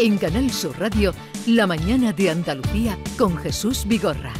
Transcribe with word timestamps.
En 0.00 0.16
Canal 0.16 0.52
Sur 0.52 0.78
Radio, 0.78 1.12
La 1.48 1.66
mañana 1.66 2.12
de 2.12 2.30
Andalucía 2.30 2.96
con 3.18 3.36
Jesús 3.36 3.84
Vigorra. 3.84 4.32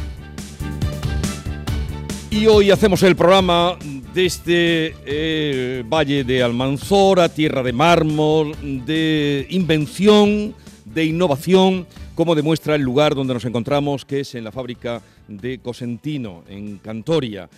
Y 2.31 2.47
hoy 2.47 2.71
hacemos 2.71 3.03
el 3.03 3.17
programa 3.17 3.77
desde 4.13 4.95
eh, 5.05 5.83
Valle 5.85 6.23
de 6.23 6.41
Almanzora, 6.41 7.27
tierra 7.27 7.61
de 7.61 7.73
mármol, 7.73 8.55
de 8.85 9.47
invención, 9.49 10.55
de 10.85 11.03
innovación, 11.03 11.85
como 12.15 12.35
demuestra 12.35 12.75
el 12.75 12.81
lugar 12.81 13.13
donde 13.13 13.33
nos 13.33 13.43
encontramos, 13.43 14.05
que 14.05 14.21
es 14.21 14.35
en 14.35 14.45
la 14.45 14.53
fábrica 14.53 15.01
de 15.27 15.59
Cosentino, 15.59 16.45
en 16.47 16.77
Cantoria. 16.77 17.49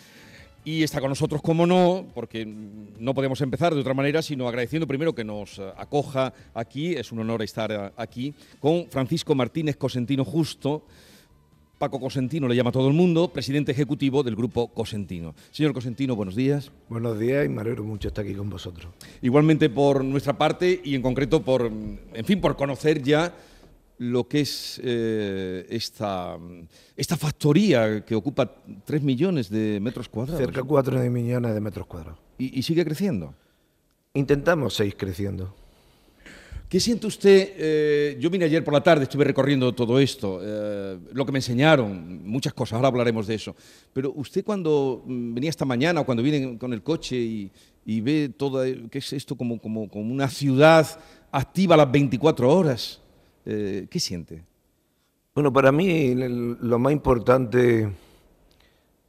Y 0.64 0.84
está 0.84 1.00
con 1.00 1.10
nosotros, 1.10 1.42
como 1.42 1.66
no, 1.66 2.06
porque 2.14 2.46
no 2.46 3.14
podemos 3.14 3.42
empezar 3.42 3.74
de 3.74 3.82
otra 3.82 3.96
manera, 3.96 4.22
sino 4.22 4.48
agradeciendo 4.48 4.88
primero 4.88 5.16
que 5.16 5.24
nos 5.24 5.60
acoja 5.76 6.34
aquí, 6.54 6.94
es 6.94 7.12
un 7.12 7.20
honor 7.20 7.42
estar 7.42 7.94
aquí, 7.98 8.36
con 8.60 8.88
Francisco 8.90 9.34
Martínez 9.34 9.76
Cosentino 9.78 10.24
Justo, 10.24 10.84
Paco 11.82 12.00
Cosentino 12.00 12.48
le 12.48 12.56
llama 12.56 12.72
todo 12.72 12.88
el 12.88 12.94
mundo, 12.94 13.30
presidente 13.34 13.72
ejecutivo 13.72 14.22
del 14.22 14.36
grupo 14.36 14.68
Cosentino. 14.68 15.34
Señor 15.50 15.74
Cosentino, 15.74 16.16
buenos 16.16 16.36
días. 16.36 16.72
Buenos 16.90 17.18
días 17.18 17.44
y 17.44 17.50
me 17.50 17.62
alegro 17.62 17.84
mucho 17.84 18.10
estar 18.10 18.24
aquí 18.24 18.36
con 18.36 18.52
vosotros. 18.52 18.94
Igualmente 19.24 19.68
por 19.68 20.06
nuestra 20.06 20.38
parte 20.38 20.80
y 20.84 20.94
en 20.94 21.02
concreto 21.02 21.42
por, 21.42 21.66
en 21.66 22.24
fin, 22.26 22.40
por 22.40 22.56
conocer 22.56 23.02
ya 23.02 23.34
lo 24.02 24.28
que 24.28 24.42
es 24.42 24.82
eh, 24.84 25.68
esta, 25.70 26.36
esta 26.98 27.16
factoría 27.16 28.04
que 28.04 28.16
ocupa 28.16 28.52
3 28.84 29.04
millones 29.04 29.48
de 29.48 29.80
metros 29.80 30.10
cuadrados. 30.10 30.42
Cerca 30.42 30.62
de 30.62 30.68
4 30.68 31.00
millones 31.12 31.54
de 31.54 31.62
metros 31.62 31.86
cuadrados. 31.86 32.18
¿Y, 32.40 32.64
sigue 32.64 32.84
creciendo? 32.84 33.36
Intentamos 34.16 34.74
seguir 34.74 34.98
creciendo. 34.98 35.54
¿Qué 36.68 36.80
siente 36.80 37.06
usted? 37.06 37.54
Eh, 37.56 38.18
yo 38.20 38.32
vine 38.32 38.46
ayer 38.46 38.64
por 38.64 38.74
la 38.74 38.82
tarde, 38.82 39.04
estuve 39.04 39.24
recorriendo 39.24 39.72
todo 39.76 40.00
esto, 40.00 40.40
eh, 40.42 40.98
lo 41.14 41.24
que 41.24 41.32
me 41.32 41.38
enseñaron, 41.38 42.26
muchas 42.26 42.56
cosas, 42.56 42.78
ahora 42.78 42.88
hablaremos 42.88 43.28
de 43.28 43.36
eso. 43.36 43.56
Pero 43.94 44.14
usted 44.16 44.44
cuando 44.44 45.04
mm, 45.06 45.36
venía 45.36 45.52
esta 45.52 45.66
mañana 45.66 46.02
o 46.02 46.06
cuando 46.08 46.24
viene 46.24 46.58
con 46.58 46.74
el 46.74 46.82
coche 46.82 47.18
y, 47.18 47.52
y 47.86 48.02
ve 48.02 48.30
todo, 48.36 48.64
¿qué 48.90 48.98
es 48.98 49.14
esto? 49.14 49.38
Como, 49.38 49.62
como, 49.62 49.88
como 49.92 50.12
una 50.12 50.28
ciudad 50.28 50.88
activa 51.32 51.76
a 51.76 51.78
las 51.78 51.92
24 51.92 52.50
horas. 52.52 53.02
Eh, 53.46 53.88
¿Qué 53.90 54.00
siente? 54.00 54.44
Bueno, 55.34 55.52
para 55.52 55.72
mí 55.72 56.14
lo 56.16 56.78
más 56.78 56.94
importante, 56.94 57.92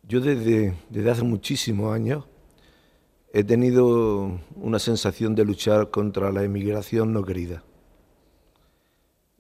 yo 0.09 0.21
desde, 0.21 0.75
desde 0.89 1.11
hace 1.11 1.23
muchísimos 1.23 1.93
años 1.93 2.25
he 3.33 3.45
tenido 3.45 4.39
una 4.57 4.79
sensación 4.79 5.35
de 5.35 5.45
luchar 5.45 5.91
contra 5.91 6.31
la 6.31 6.45
emigración 6.45 7.13
no 7.13 7.25
querida. 7.25 7.65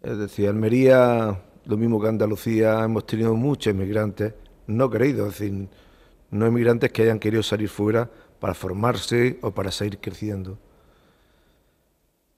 Es 0.02 0.18
decir, 0.18 0.48
Almería, 0.48 1.40
lo 1.64 1.76
mismo 1.76 2.00
que 2.00 2.08
Andalucía, 2.08 2.82
hemos 2.82 3.06
tenido 3.06 3.34
muchos 3.36 3.72
inmigrantes 3.72 4.34
no 4.66 4.90
queridos, 4.90 5.34
es 5.34 5.38
decir, 5.38 5.68
no 6.30 6.46
emigrantes 6.46 6.90
que 6.90 7.02
hayan 7.02 7.18
querido 7.18 7.42
salir 7.42 7.68
fuera 7.68 8.10
para 8.40 8.54
formarse 8.54 9.38
o 9.42 9.52
para 9.52 9.70
seguir 9.70 9.98
creciendo. 9.98 10.58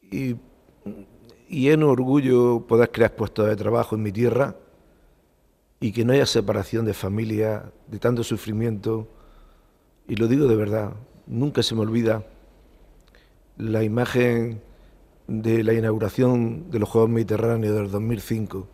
Y 0.02 0.36
y 1.48 1.68
es 1.68 1.76
un 1.76 1.84
orgullo 1.84 2.66
poder 2.66 2.90
crear 2.90 3.14
puestos 3.14 3.46
de 3.46 3.56
trabajo 3.56 3.96
en 3.96 4.02
mi 4.02 4.12
tierra 4.12 4.56
y 5.80 5.92
que 5.92 6.04
no 6.04 6.12
haya 6.12 6.26
separación 6.26 6.84
de 6.84 6.94
familia, 6.94 7.70
de 7.88 7.98
tanto 7.98 8.24
sufrimiento. 8.24 9.08
Y 10.08 10.16
lo 10.16 10.28
digo 10.28 10.46
de 10.46 10.56
verdad, 10.56 10.94
nunca 11.26 11.62
se 11.62 11.74
me 11.74 11.82
olvida 11.82 12.24
la 13.58 13.82
imagen 13.82 14.62
de 15.26 15.62
la 15.62 15.72
inauguración 15.72 16.70
de 16.70 16.78
los 16.78 16.88
Juegos 16.88 17.10
Mediterráneos 17.10 17.74
del 17.74 17.90
2005, 17.90 18.68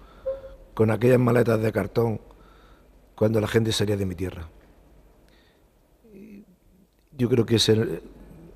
con 0.75 0.91
aquellas 0.91 1.19
maletas 1.19 1.61
de 1.61 1.73
cartón, 1.73 2.21
cuando 3.15 3.41
la 3.41 3.49
gente 3.49 3.73
salía 3.73 3.97
de 3.97 4.07
mi 4.07 4.15
tierra. 4.15 4.49
Yo 7.17 7.29
creo 7.29 7.45
que 7.45 7.57
es, 7.57 7.71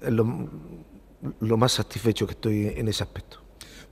lo, 0.01 0.49
lo 1.41 1.57
más 1.57 1.73
satisfecho 1.73 2.27
que 2.27 2.33
estoy 2.33 2.69
en 2.69 2.89
ese 2.89 3.03
aspecto. 3.03 3.44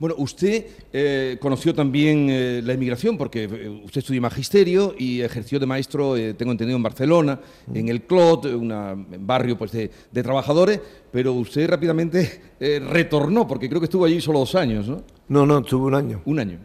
Bueno, 0.03 0.17
usted 0.17 0.65
eh, 0.91 1.37
conoció 1.39 1.73
también 1.73 2.27
eh, 2.29 2.61
la 2.61 2.73
inmigración 2.73 3.17
porque 3.17 3.45
eh, 3.45 3.81
usted 3.85 3.99
estudió 3.99 4.21
magisterio 4.21 4.93
y 4.99 5.21
ejerció 5.21 5.61
de 5.61 5.65
maestro, 5.65 6.15
tengo 6.35 6.51
entendido, 6.51 6.75
en 6.75 6.83
Barcelona, 6.83 7.39
en 7.73 7.87
el 7.87 8.01
Clot, 8.01 8.43
un 8.47 9.07
barrio 9.21 9.57
pues, 9.57 9.71
de, 9.71 9.89
trabajadores, 10.11 10.81
pero 11.09 11.31
usted 11.31 11.69
rápidamente 11.69 12.41
retornó 12.59 13.47
porque 13.47 13.69
creo 13.69 13.79
que 13.79 13.85
estuvo 13.85 14.03
allí 14.03 14.19
solo 14.19 14.39
dos 14.39 14.55
años, 14.55 14.89
¿no? 14.89 15.03
No, 15.29 15.45
no, 15.45 15.59
estuve 15.59 15.85
un 15.85 15.95
año. 15.95 16.21
Un 16.25 16.39
año. 16.39 16.59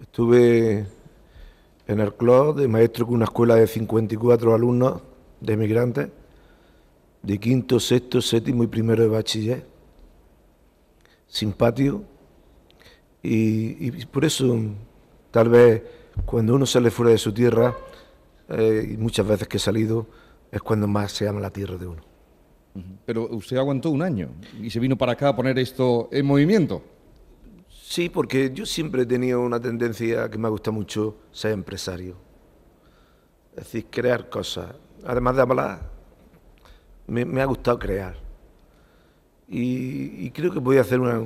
Estuve 0.00 0.86
en 1.86 2.00
el 2.00 2.14
Clot 2.14 2.56
de 2.56 2.68
maestro 2.68 3.04
con 3.04 3.16
una 3.16 3.26
escuela 3.26 3.56
de 3.56 3.66
54 3.66 4.54
alumnos 4.54 5.02
de 5.42 5.52
inmigrantes, 5.52 6.08
de 7.22 7.38
quinto, 7.38 7.78
sexto, 7.78 8.22
séptimo 8.22 8.64
y 8.64 8.66
primero 8.66 9.02
de 9.02 9.10
bachiller, 9.10 9.66
sin 11.26 11.52
patio 11.52 12.15
y, 13.28 14.06
por 14.06 14.24
eso, 14.24 14.56
tal 15.30 15.48
vez, 15.48 15.82
cuando 16.24 16.54
uno 16.54 16.64
sale 16.64 16.90
fuera 16.90 17.10
de 17.10 17.18
su 17.18 17.32
tierra, 17.32 17.74
eh, 18.48 18.90
y 18.92 18.96
muchas 18.96 19.26
veces 19.26 19.48
que 19.48 19.56
he 19.56 19.60
salido, 19.60 20.06
es 20.50 20.62
cuando 20.62 20.86
más 20.86 21.12
se 21.12 21.28
ama 21.28 21.40
la 21.40 21.50
tierra 21.50 21.76
de 21.76 21.86
uno. 21.86 22.02
Pero 23.04 23.28
usted 23.30 23.56
aguantó 23.56 23.90
un 23.90 24.02
año 24.02 24.28
y 24.60 24.68
se 24.68 24.78
vino 24.78 24.96
para 24.96 25.12
acá 25.12 25.30
a 25.30 25.36
poner 25.36 25.58
esto 25.58 26.08
en 26.12 26.26
movimiento. 26.26 26.82
Sí, 27.68 28.10
porque 28.10 28.52
yo 28.52 28.66
siempre 28.66 29.02
he 29.02 29.06
tenido 29.06 29.40
una 29.40 29.58
tendencia 29.58 30.30
que 30.30 30.36
me 30.36 30.48
gusta 30.48 30.70
mucho 30.70 31.16
ser 31.32 31.52
empresario. 31.52 32.16
Es 33.56 33.64
decir, 33.64 33.86
crear 33.90 34.28
cosas. 34.28 34.74
Además 35.04 35.36
de 35.36 35.42
hablar, 35.42 35.90
me, 37.06 37.40
ha 37.40 37.46
gustado 37.46 37.78
crear. 37.78 38.16
Y, 39.48 40.26
y 40.26 40.30
creo 40.32 40.52
que 40.52 40.58
voy 40.58 40.76
a 40.76 40.82
hacer 40.82 41.00
una, 41.00 41.22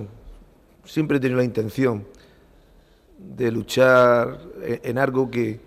siempre 0.85 1.17
he 1.17 1.21
tenido 1.21 1.39
la 1.39 1.45
intención 1.45 2.07
de 3.19 3.51
luchar 3.51 4.41
en 4.63 4.99
algo 4.99 5.31
que, 5.31 5.61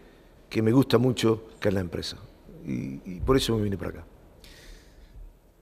me 0.61 0.71
gusta 0.71 0.97
mucho, 0.97 1.45
que 1.59 1.69
es 1.69 1.73
la 1.73 1.81
empresa. 1.81 2.17
Y, 2.65 3.19
por 3.21 3.37
eso 3.37 3.57
me 3.57 3.63
vine 3.63 3.77
para 3.77 3.89
acá. 3.91 4.05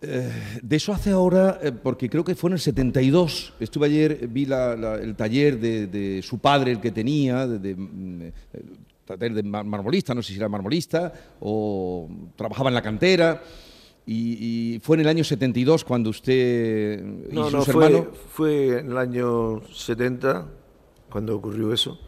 Eh, 0.03 0.31
de 0.63 0.75
eso 0.75 0.94
hace 0.94 1.11
ahora, 1.11 1.59
eh, 1.61 1.72
porque 1.72 2.09
creo 2.09 2.23
que 2.23 2.34
fue 2.34 2.50
en 2.50 2.53
el 2.53 2.59
72, 2.59 3.53
estuve 3.59 3.85
ayer, 3.85 4.28
vi 4.28 4.45
el 4.45 5.16
taller 5.16 5.59
de, 5.59 6.22
su 6.23 6.40
padre, 6.40 6.72
el 6.72 6.81
que 6.81 6.91
tenía, 6.91 7.45
de, 7.45 7.75
mm, 7.75 8.22
eh, 8.23 8.31
taller 9.06 9.34
de 9.34 9.44
marmolista, 9.44 10.16
no 10.16 10.23
sé 10.23 10.34
si 10.34 10.40
era 10.40 10.50
marmolista, 10.50 11.13
o 11.40 12.09
trabajaba 12.35 12.69
en 12.69 12.73
la 12.73 12.81
cantera. 12.81 13.41
Y, 14.06 14.79
fue 14.84 14.95
en 14.95 15.01
el 15.01 15.07
año 15.07 15.23
72 15.23 15.84
cuando 15.84 16.09
usted 16.09 17.00
y 17.29 17.35
no, 17.35 17.50
no, 17.51 17.62
fue, 17.63 18.09
Fue 18.34 18.79
en 18.79 18.91
el 18.91 18.97
año 18.97 19.62
70 19.72 20.47
cuando 21.09 21.35
ocurrió 21.35 21.72
eso. 21.72 22.00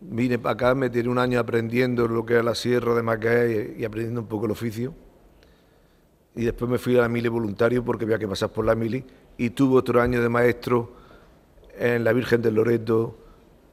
Vine 0.00 0.38
para 0.38 0.54
acá, 0.54 0.74
me 0.74 0.88
tiré 0.88 1.08
un 1.08 1.18
año 1.18 1.38
aprendiendo 1.38 2.08
lo 2.08 2.24
que 2.24 2.34
era 2.34 2.42
la 2.42 2.54
sierra 2.54 2.94
de 2.94 3.02
Macaé 3.02 3.76
y, 3.78 3.84
aprendiendo 3.84 4.22
un 4.22 4.28
poco 4.28 4.46
el 4.46 4.52
oficio. 4.52 4.94
Y 6.34 6.44
después 6.44 6.70
me 6.70 6.78
fui 6.78 6.96
a 6.96 7.02
la 7.02 7.08
mili 7.08 7.28
voluntario 7.28 7.84
porque 7.84 8.04
había 8.04 8.18
que 8.18 8.28
pasar 8.28 8.50
por 8.50 8.64
la 8.64 8.74
mili. 8.74 9.04
Y 9.36 9.50
tuve 9.50 9.76
otro 9.76 10.00
año 10.00 10.22
de 10.22 10.28
maestro 10.28 10.92
en 11.78 12.02
la 12.02 12.12
Virgen 12.12 12.40
del 12.40 12.54
Loreto, 12.54 13.18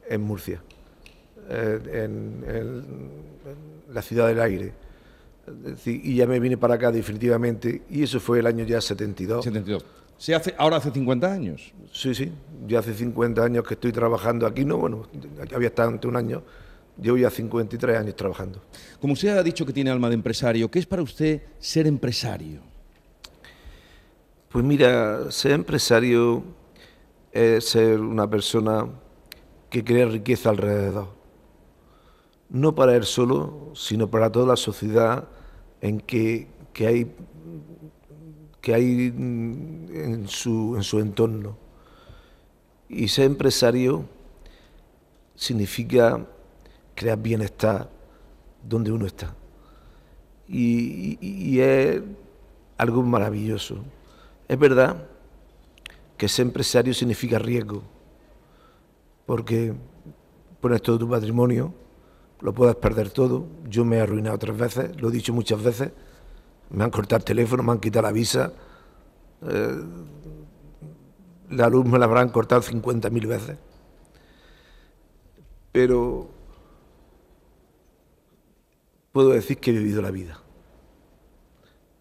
en 0.09 0.21
Murcia, 0.21 0.61
eh, 1.49 1.79
en 1.93 3.11
la 3.89 4.01
ciudad 4.01 4.27
del 4.27 4.41
aire 4.41 4.86
y 5.85 6.15
ya 6.15 6.27
me 6.27 6.39
vine 6.39 6.57
para 6.57 6.75
acá 6.75 6.91
definitivamente, 6.91 7.83
y 7.89 8.03
eso 8.03 8.19
fue 8.19 8.39
el 8.39 8.47
año 8.47 8.65
ya 8.65 8.81
72. 8.81 9.43
72. 9.43 9.85
¿Se 10.17 10.33
hace, 10.33 10.55
¿Ahora 10.57 10.77
hace 10.77 10.91
50 10.91 11.31
años? 11.31 11.73
Sí, 11.93 12.15
sí, 12.15 12.31
ya 12.67 12.79
hace 12.79 12.93
50 12.93 13.43
años 13.43 13.63
que 13.63 13.75
estoy 13.75 13.91
trabajando 13.91 14.47
aquí, 14.47 14.65
no, 14.65 14.77
bueno, 14.77 15.07
había 15.53 15.67
estado 15.67 15.89
ante 15.89 16.07
un 16.07 16.15
año, 16.15 16.43
llevo 16.99 17.17
ya 17.17 17.29
53 17.29 17.97
años 17.97 18.15
trabajando. 18.15 18.61
Como 18.99 19.13
usted 19.13 19.37
ha 19.37 19.43
dicho 19.43 19.65
que 19.65 19.73
tiene 19.73 19.91
alma 19.91 20.09
de 20.09 20.15
empresario, 20.15 20.69
¿qué 20.71 20.79
es 20.79 20.85
para 20.85 21.03
usted 21.03 21.43
ser 21.59 21.85
empresario? 21.85 22.61
Pues 24.49 24.65
mira, 24.65 25.29
ser 25.29 25.51
empresario 25.51 26.43
es 27.31 27.69
ser 27.69 27.99
una 27.99 28.27
persona 28.27 28.87
que 29.69 29.83
crea 29.83 30.07
riqueza 30.07 30.49
alrededor. 30.49 31.09
No 32.49 32.73
para 32.73 32.95
él 32.95 33.03
solo, 33.03 33.71
sino 33.75 34.09
para 34.09 34.31
toda 34.31 34.47
la 34.47 34.55
sociedad 34.55 35.27
en 35.81 35.99
que, 35.99 36.47
hay, 36.79 37.11
que 38.61 38.73
hay 38.73 39.07
en 39.07 40.25
su, 40.27 40.75
en 40.75 40.83
su 40.83 40.99
entorno. 40.99 41.57
Y 42.89 43.07
ser 43.07 43.25
empresario 43.25 44.05
significa 45.35 46.25
crear 46.95 47.17
bienestar 47.21 47.89
donde 48.63 48.91
uno 48.91 49.05
está. 49.05 49.33
Y, 50.47 51.59
es 51.59 52.01
algo 52.77 53.03
maravilloso. 53.03 53.83
Es 54.47 54.57
verdad 54.57 55.05
que 56.17 56.27
ser 56.27 56.47
empresario 56.47 56.93
significa 56.93 57.39
riesgo. 57.39 57.83
porque 59.25 59.73
pones 60.61 60.81
todo 60.81 60.97
tu 60.97 61.09
patrimonio, 61.09 61.73
lo 62.41 62.53
puedes 62.53 62.75
perder 62.75 63.09
todo. 63.09 63.47
Yo 63.67 63.85
me 63.85 63.97
he 63.97 64.01
arruinado 64.01 64.37
tres 64.37 64.57
veces, 64.57 65.01
lo 65.01 65.09
he 65.09 65.11
dicho 65.11 65.33
muchas 65.33 65.61
veces. 65.61 65.91
Me 66.69 66.83
han 66.83 66.89
cortado 66.89 67.17
el 67.17 67.23
teléfono, 67.23 67.63
me 67.63 67.71
han 67.71 67.79
quitado 67.79 68.03
la 68.03 68.11
visa. 68.11 68.51
Eh, 69.47 69.83
la 71.49 71.69
luz 71.69 71.85
me 71.85 71.97
la 71.97 72.05
habrán 72.05 72.29
cortado 72.29 72.61
50.000 72.61 73.27
veces. 73.27 73.57
Pero 75.71 76.29
puedo 79.11 79.29
decir 79.29 79.57
que 79.57 79.71
he 79.71 79.73
vivido 79.73 80.01
la 80.01 80.11
vida. 80.11 80.39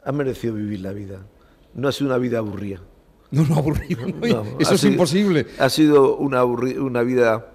Ha 0.05 0.13
merecido 0.13 0.55
vivir 0.55 0.81
la 0.81 0.93
vida. 0.93 1.27
No 1.75 1.89
ha 1.89 1.93
sido 1.93 2.09
una 2.09 2.19
vida 2.19 2.39
aburrida. 2.39 2.81
No, 3.31 3.45
no 3.45 3.57
aburrido. 3.57 4.07
Eso 4.59 4.75
es 4.75 4.85
imposible. 4.85 5.47
Ha 5.59 5.69
sido 5.69 6.17
una, 6.17 6.45
una 6.45 7.03
vida 7.03 7.53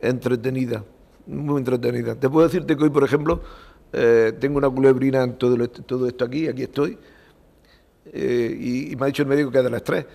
entretenida, 0.00 0.84
muy 1.26 1.58
entretenida. 1.58 2.14
Te 2.14 2.28
puedo 2.28 2.46
decirte 2.46 2.76
que 2.76 2.84
hoy, 2.84 2.90
por 2.90 3.04
ejemplo, 3.04 3.40
eh, 3.92 4.32
tengo 4.38 4.58
una 4.58 4.70
culebrina 4.70 5.22
en 5.22 5.34
todo, 5.34 5.56
todo 5.68 6.06
esto 6.06 6.24
aquí, 6.24 6.48
aquí 6.48 6.62
estoy, 6.62 6.98
eh, 8.12 8.88
y, 8.90 8.96
me 8.96 9.04
ha 9.04 9.06
dicho 9.06 9.22
el 9.22 9.28
médico 9.28 9.50
que 9.50 9.58
es 9.58 9.64
del 9.64 9.74
estrés. 9.74 10.06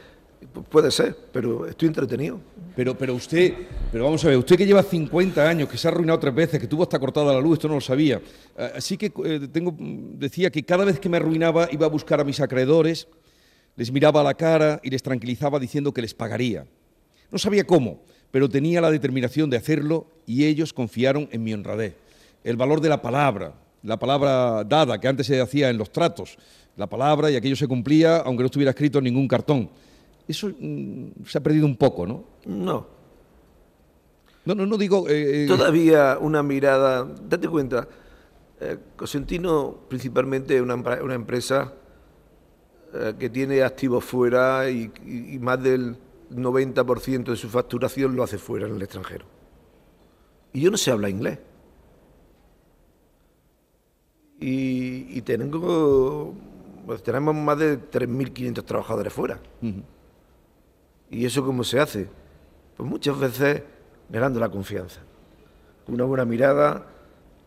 Puede 0.70 0.90
ser, 0.90 1.16
pero 1.32 1.68
estoy 1.68 1.88
entretenido. 1.88 2.40
Pero, 2.76 2.98
pero 2.98 3.14
usted, 3.14 3.54
pero 3.92 4.06
vamos 4.06 4.24
a 4.26 4.30
ver, 4.30 4.38
usted 4.38 4.56
que 4.56 4.66
lleva 4.66 4.82
50 4.82 5.48
años, 5.48 5.70
que 5.70 5.78
se 5.78 5.88
ha 5.88 5.92
arruinado 5.92 6.18
tres 6.18 6.34
veces, 6.34 6.60
que 6.60 6.68
tuvo 6.68 6.84
hasta 6.84 6.98
cortada 6.98 7.34
la 7.34 7.40
luz, 7.40 7.54
esto 7.54 7.68
no 7.68 7.76
lo 7.76 7.82
sabía. 7.82 8.22
Eh, 8.58 8.72
así 8.76 8.98
que 8.98 9.10
tengo, 9.52 9.76
decía 9.78 10.50
que 10.50 10.64
cada 10.64 10.86
vez 10.86 11.00
que 11.00 11.10
me 11.10 11.18
arruinaba 11.18 11.68
iba 11.72 11.86
a 11.86 11.90
buscar 11.90 12.20
a 12.20 12.24
mis 12.24 12.40
acreedores, 12.40 13.08
les 13.76 13.92
miraba 13.92 14.22
a 14.22 14.24
la 14.24 14.34
cara 14.34 14.80
y 14.84 14.90
les 14.90 15.04
tranquilizaba 15.04 15.60
diciendo 15.60 15.94
que 15.94 16.02
les 16.02 16.14
pagaría. 16.14 16.66
No 17.30 17.38
sabía 17.38 17.66
cómo, 17.66 18.02
pero 18.32 18.50
tenía 18.50 18.82
la 18.82 18.90
determinación 18.90 19.50
de 19.50 19.58
hacerlo 19.58 20.08
y 20.26 20.46
ellos 20.46 20.74
confiaron 20.74 21.28
en 21.32 21.44
mi 21.44 21.54
honradez. 21.54 21.96
El 22.44 22.56
valor 22.56 22.82
de 22.82 22.90
la 22.90 23.02
palabra, 23.02 23.54
la 23.84 24.00
palabra 24.00 24.64
dada 24.64 25.00
que 25.00 25.08
antes 25.08 25.28
se 25.28 25.40
hacía 25.40 25.70
en 25.70 25.78
los 25.78 25.92
tratos, 25.92 26.38
la 26.78 26.88
palabra 26.88 27.30
y 27.30 27.36
aquello 27.36 27.56
se 27.56 27.68
cumplía 27.68 28.18
aunque 28.18 28.44
no 28.44 28.46
estuviera 28.46 28.72
escrito 28.72 29.00
en 29.00 29.04
ningún 29.04 29.28
cartón. 29.28 29.70
Eso 30.28 30.50
mm, 30.58 31.26
se 31.26 31.38
ha 31.38 31.44
perdido 31.44 31.66
un 31.66 31.76
poco, 31.76 32.08
¿no? 32.08 32.24
No. 32.46 32.88
No, 34.46 34.56
no, 34.56 34.66
no 34.66 34.78
digo... 34.78 35.08
Eh, 35.10 35.44
eh, 35.44 35.48
Todavía 35.48 36.18
una 36.20 36.42
mirada, 36.42 37.08
date 37.28 37.48
cuenta, 37.48 37.88
eh, 38.60 38.78
Cosentino 38.96 39.78
principalmente 39.88 40.56
es 40.56 40.62
una, 40.62 40.76
una, 40.76 41.14
empresa 41.14 41.74
que 43.18 43.30
tiene 43.30 43.64
activos 43.64 44.04
fuera 44.04 44.70
y 44.70 44.92
más 45.40 45.64
del 45.64 45.96
90% 46.32 47.26
de 47.26 47.36
su 47.36 47.50
facturación 47.50 48.16
lo 48.16 48.24
hace 48.24 48.38
fuera, 48.38 48.68
en 48.68 48.76
el 48.76 48.82
extranjero. 48.82 49.26
Y 50.54 50.62
yo 50.62 50.72
no 50.72 50.78
sé 50.78 50.92
hablar 50.92 51.12
inglés. 51.12 51.40
Y, 54.44 55.22
tengo, 55.22 56.34
pues 56.86 57.04
tenemos 57.04 57.36
más 57.36 57.60
de 57.60 57.80
3.500 57.80 58.66
trabajadores 58.66 59.14
fuera. 59.14 59.40
¿Y 61.12 61.26
eso 61.26 61.46
cómo 61.46 61.64
se 61.64 61.80
hace? 61.80 62.08
Pues 62.76 62.90
muchas 62.90 63.20
veces 63.20 63.62
ganando 64.10 64.40
la 64.40 64.50
confianza. 64.50 65.02
Una 65.88 66.06
buena 66.06 66.26
mirada 66.26 66.88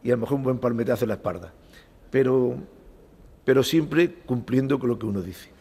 y 0.04 0.10
a 0.10 0.14
lo 0.14 0.20
mejor 0.20 0.36
un 0.36 0.44
buen 0.44 0.58
palmetazo 0.58 1.04
en 1.04 1.08
la 1.08 1.14
espalda. 1.14 1.52
Pero, 2.10 2.56
pero 3.44 3.64
siempre 3.64 4.14
cumpliendo 4.14 4.78
con 4.78 4.88
lo 4.88 4.98
que 4.98 5.06
uno 5.06 5.20
dice. 5.20 5.53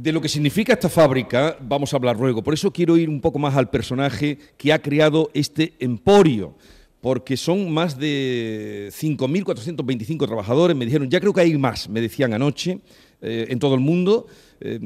De 0.00 0.12
lo 0.12 0.20
que 0.20 0.28
significa 0.28 0.74
esta 0.74 0.88
fábrica 0.88 1.58
vamos 1.60 1.92
a 1.92 1.96
hablar 1.96 2.16
luego. 2.16 2.40
Por 2.40 2.54
eso 2.54 2.72
quiero 2.72 2.96
ir 2.96 3.08
un 3.08 3.20
poco 3.20 3.40
más 3.40 3.56
al 3.56 3.68
personaje 3.68 4.38
que 4.56 4.72
ha 4.72 4.80
creado 4.80 5.28
este 5.34 5.72
emporio, 5.80 6.54
porque 7.00 7.36
son 7.36 7.68
más 7.72 7.98
de 7.98 8.90
5.425 8.92 10.24
trabajadores. 10.24 10.76
Me 10.76 10.84
dijeron, 10.84 11.10
ya 11.10 11.18
creo 11.18 11.32
que 11.32 11.40
hay 11.40 11.58
más, 11.58 11.88
me 11.88 12.00
decían 12.00 12.32
anoche, 12.32 12.78
eh, 13.20 13.46
en 13.48 13.58
todo 13.58 13.74
el 13.74 13.80
mundo. 13.80 14.28
Eh, 14.60 14.78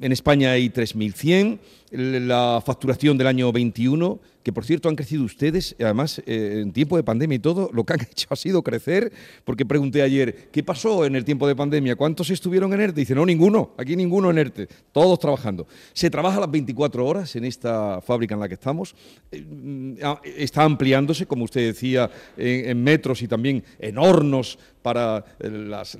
en 0.00 0.12
España 0.12 0.52
hay 0.52 0.70
3.100, 0.70 1.58
la 1.92 2.62
facturación 2.64 3.18
del 3.18 3.26
año 3.26 3.52
21, 3.52 4.18
que 4.42 4.52
por 4.52 4.64
cierto 4.64 4.88
han 4.88 4.96
crecido 4.96 5.24
ustedes, 5.24 5.76
además 5.78 6.22
eh, 6.24 6.60
en 6.62 6.72
tiempo 6.72 6.96
de 6.96 7.02
pandemia 7.02 7.36
y 7.36 7.40
todo, 7.40 7.68
lo 7.74 7.84
que 7.84 7.92
han 7.92 8.00
hecho 8.10 8.26
ha 8.30 8.36
sido 8.36 8.62
crecer, 8.62 9.12
porque 9.44 9.66
pregunté 9.66 10.00
ayer, 10.00 10.48
¿qué 10.50 10.62
pasó 10.62 11.04
en 11.04 11.16
el 11.16 11.24
tiempo 11.26 11.46
de 11.46 11.54
pandemia? 11.54 11.96
¿Cuántos 11.96 12.30
estuvieron 12.30 12.72
en 12.72 12.80
ERTE? 12.80 13.00
Dice, 13.00 13.14
no, 13.14 13.26
ninguno, 13.26 13.74
aquí 13.76 13.94
ninguno 13.94 14.30
en 14.30 14.38
ERTE, 14.38 14.68
todos 14.92 15.18
trabajando. 15.18 15.66
Se 15.92 16.08
trabaja 16.08 16.40
las 16.40 16.50
24 16.50 17.06
horas 17.06 17.36
en 17.36 17.44
esta 17.44 18.00
fábrica 18.00 18.34
en 18.34 18.40
la 18.40 18.48
que 18.48 18.54
estamos, 18.54 18.94
eh, 19.32 19.98
ah, 20.02 20.18
está 20.24 20.62
ampliándose, 20.62 21.26
como 21.26 21.44
usted 21.44 21.66
decía, 21.66 22.10
en, 22.38 22.82
metros 22.82 23.20
y 23.20 23.28
también 23.28 23.62
en 23.78 23.98
hornos 23.98 24.58
para 24.80 25.24
eh, 25.40 25.50
las 25.50 25.98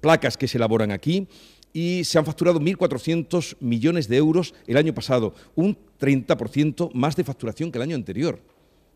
placas 0.00 0.38
que 0.38 0.48
se 0.48 0.56
elaboran 0.56 0.90
aquí 0.90 1.28
y 1.76 2.04
se 2.04 2.18
han 2.18 2.24
facturado 2.24 2.58
1.400 2.58 3.58
millones 3.60 4.08
de 4.08 4.16
euros 4.16 4.54
el 4.66 4.78
año 4.78 4.94
pasado, 4.94 5.34
un 5.54 5.76
30% 6.00 6.90
más 6.94 7.14
de 7.16 7.22
facturación 7.22 7.70
que 7.70 7.76
el 7.76 7.82
año 7.82 7.96
anterior. 7.96 8.40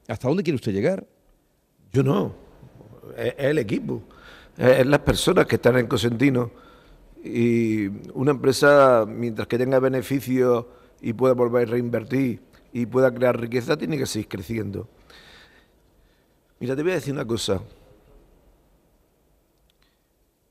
¿Hasta 0.08 0.28
dónde 0.28 0.42
quiere 0.42 0.54
usted 0.54 0.72
llegar? 0.72 1.06
Yo 1.92 2.02
no, 2.02 2.34
es 3.18 3.34
el 3.36 3.58
equipo, 3.58 4.02
es 4.56 4.86
las 4.86 5.00
personas 5.00 5.44
que 5.44 5.56
están 5.56 5.76
en 5.76 5.88
Cosentino. 5.88 6.52
Y 7.22 7.88
una 8.14 8.30
empresa, 8.30 9.04
mientras 9.06 9.46
que 9.46 9.58
tenga 9.58 9.78
beneficios 9.78 10.64
y 11.02 11.12
pueda 11.12 11.34
volver 11.34 11.68
a 11.68 11.72
reinvertir 11.72 12.40
y 12.72 12.86
pueda 12.86 13.12
crear 13.12 13.38
riqueza, 13.38 13.76
tiene 13.76 13.98
que 13.98 14.06
seguir 14.06 14.28
creciendo. 14.28 14.88
Mira, 16.58 16.74
te 16.74 16.82
voy 16.82 16.92
a 16.92 16.94
decir 16.94 17.12
una 17.12 17.26
cosa. 17.26 17.60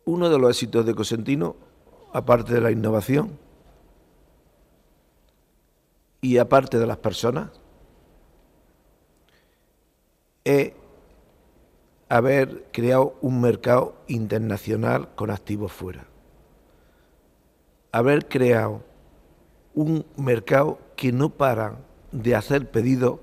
Uno 0.06 0.30
de 0.30 0.38
los 0.38 0.52
éxitos 0.52 0.86
de 0.86 0.94
Cosentino 0.94 1.69
aparte 2.14 2.54
de 2.54 2.62
la 2.62 2.72
innovación 2.72 3.38
y 6.22 6.38
aparte 6.38 6.78
de 6.80 6.88
las 6.88 6.98
personas, 6.98 7.50
es 10.44 10.74
haber 12.10 12.66
creado 12.72 13.16
un 13.22 13.40
mercado 13.40 13.96
internacional 14.08 15.10
con 15.16 15.30
activos 15.30 15.72
fuera. 15.72 16.06
Haber 17.92 18.28
creado 18.28 18.82
un 19.74 20.06
mercado 20.18 20.80
que 20.96 21.12
no 21.12 21.30
para 21.30 21.78
de 22.12 22.36
hacer 22.36 22.70
pedidos 22.70 23.20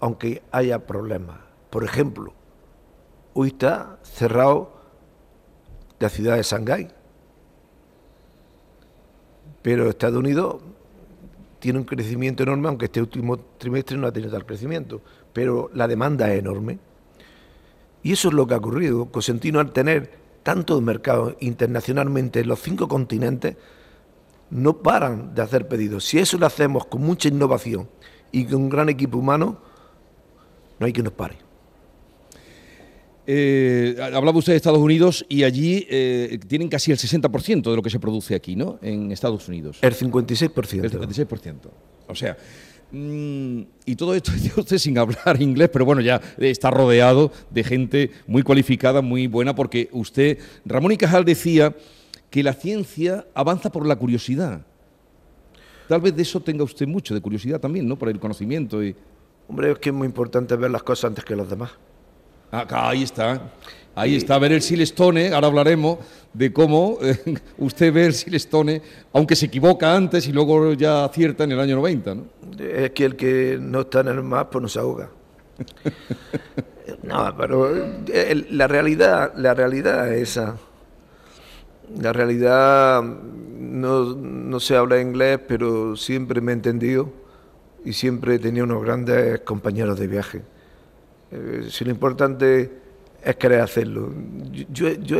aunque 0.00 0.42
haya 0.52 0.86
problemas. 0.86 1.40
Por 1.70 1.84
ejemplo, 1.84 2.32
hoy 3.34 3.48
está 3.48 3.98
cerrado 4.02 4.72
la 5.98 6.08
ciudad 6.08 6.36
de 6.36 6.42
Shanghái 6.42 6.97
pero 9.62 9.88
Estados 9.88 10.18
Unidos 10.18 10.56
tiene 11.58 11.78
un 11.78 11.84
crecimiento 11.84 12.42
enorme, 12.42 12.68
aunque 12.68 12.86
este 12.86 13.00
último 13.00 13.38
trimestre 13.58 13.96
no 13.96 14.06
ha 14.06 14.12
tenido 14.12 14.32
tal 14.32 14.46
crecimiento, 14.46 15.00
pero 15.32 15.70
la 15.74 15.88
demanda 15.88 16.32
es 16.32 16.38
enorme. 16.38 16.78
Y 18.02 18.12
eso 18.12 18.28
es 18.28 18.34
lo 18.34 18.46
que 18.46 18.54
ha 18.54 18.58
ocurrido. 18.58 19.06
Cosentino, 19.06 19.58
al 19.58 19.72
tener 19.72 20.12
tantos 20.42 20.80
mercados 20.80 21.34
internacionalmente 21.40 22.40
en 22.40 22.48
los 22.48 22.60
cinco 22.60 22.88
continentes, 22.88 23.56
no 24.50 24.78
paran 24.78 25.34
de 25.34 25.42
hacer 25.42 25.68
pedidos. 25.68 26.04
Si 26.04 26.18
eso 26.18 26.38
lo 26.38 26.46
hacemos 26.46 26.86
con 26.86 27.02
mucha 27.02 27.28
innovación 27.28 27.88
y 28.32 28.46
con 28.46 28.62
un 28.62 28.68
gran 28.68 28.88
equipo 28.88 29.18
humano, 29.18 29.58
no 30.78 30.86
hay 30.86 30.92
que 30.92 31.02
nos 31.02 31.12
pare. 31.12 31.47
Eh, 33.30 33.94
hablaba 34.00 34.38
usted 34.38 34.54
de 34.54 34.56
Estados 34.56 34.78
Unidos 34.78 35.26
y 35.28 35.44
allí 35.44 35.86
eh, 35.90 36.38
tienen 36.48 36.70
casi 36.70 36.92
el 36.92 36.96
60% 36.96 37.68
de 37.68 37.76
lo 37.76 37.82
que 37.82 37.90
se 37.90 38.00
produce 38.00 38.34
aquí, 38.34 38.56
¿no? 38.56 38.78
En 38.80 39.12
Estados 39.12 39.46
Unidos. 39.48 39.76
El 39.82 39.94
56%. 39.94 40.82
El 40.82 40.90
56%. 40.90 41.56
O 42.06 42.14
sea, 42.14 42.38
mm, 42.90 43.60
y 43.84 43.96
todo 43.96 44.14
esto 44.14 44.32
dice 44.34 44.58
usted 44.58 44.78
sin 44.78 44.96
hablar 44.96 45.42
inglés, 45.42 45.68
pero 45.70 45.84
bueno, 45.84 46.00
ya 46.00 46.22
está 46.38 46.70
rodeado 46.70 47.30
de 47.50 47.64
gente 47.64 48.12
muy 48.26 48.42
cualificada, 48.42 49.02
muy 49.02 49.26
buena, 49.26 49.54
porque 49.54 49.90
usted, 49.92 50.38
Ramón 50.64 50.92
y 50.92 50.96
Cajal 50.96 51.26
decía 51.26 51.76
que 52.30 52.42
la 52.42 52.54
ciencia 52.54 53.26
avanza 53.34 53.70
por 53.70 53.86
la 53.86 53.96
curiosidad. 53.96 54.64
Tal 55.86 56.00
vez 56.00 56.16
de 56.16 56.22
eso 56.22 56.40
tenga 56.40 56.64
usted 56.64 56.86
mucho, 56.86 57.12
de 57.12 57.20
curiosidad 57.20 57.60
también, 57.60 57.86
¿no? 57.86 57.98
Por 57.98 58.08
el 58.08 58.18
conocimiento 58.18 58.82
y... 58.82 58.96
Hombre, 59.48 59.72
es 59.72 59.78
que 59.78 59.90
es 59.90 59.94
muy 59.94 60.06
importante 60.06 60.56
ver 60.56 60.70
las 60.70 60.82
cosas 60.82 61.10
antes 61.10 61.26
que 61.26 61.36
los 61.36 61.50
demás. 61.50 61.72
Acá, 62.50 62.88
ahí 62.88 63.02
está. 63.02 63.40
Ahí 63.94 64.14
está, 64.14 64.36
a 64.36 64.38
ver 64.38 64.52
el 64.52 64.62
Silestone, 64.62 65.32
ahora 65.32 65.48
hablaremos 65.48 65.98
de 66.32 66.52
cómo 66.52 66.98
eh, 67.02 67.18
usted 67.58 67.92
ve 67.92 68.06
el 68.06 68.14
Silestone, 68.14 68.80
aunque 69.12 69.34
se 69.34 69.46
equivoca 69.46 69.94
antes 69.94 70.28
y 70.28 70.32
luego 70.32 70.72
ya 70.74 71.04
acierta 71.04 71.42
en 71.44 71.52
el 71.52 71.60
año 71.60 71.74
90, 71.76 72.14
¿no? 72.14 72.26
Es 72.58 72.92
que 72.92 73.04
el 73.04 73.16
que 73.16 73.58
no 73.60 73.80
está 73.80 74.00
en 74.00 74.08
el 74.08 74.22
mar, 74.22 74.50
pues 74.50 74.62
no 74.62 74.68
se 74.68 74.78
ahoga. 74.78 75.10
no, 77.02 77.36
pero 77.36 77.76
eh, 78.06 78.46
la 78.50 78.68
realidad, 78.68 79.32
la 79.36 79.52
realidad 79.52 80.12
es 80.14 80.30
esa. 80.30 80.56
La 82.00 82.12
realidad, 82.12 83.02
no, 83.02 84.14
no 84.14 84.60
se 84.60 84.76
habla 84.76 85.00
inglés, 85.00 85.40
pero 85.48 85.96
siempre 85.96 86.40
me 86.40 86.52
he 86.52 86.54
entendido 86.54 87.10
y 87.84 87.94
siempre 87.94 88.38
tenía 88.38 88.62
unos 88.62 88.82
grandes 88.82 89.40
compañeros 89.40 89.98
de 89.98 90.06
viaje. 90.06 90.42
Eh, 91.30 91.68
si 91.70 91.84
lo 91.84 91.90
importante 91.90 92.70
es 93.22 93.36
querer 93.36 93.60
hacerlo. 93.60 94.12
Yo, 94.70 94.88
yo, 94.88 95.18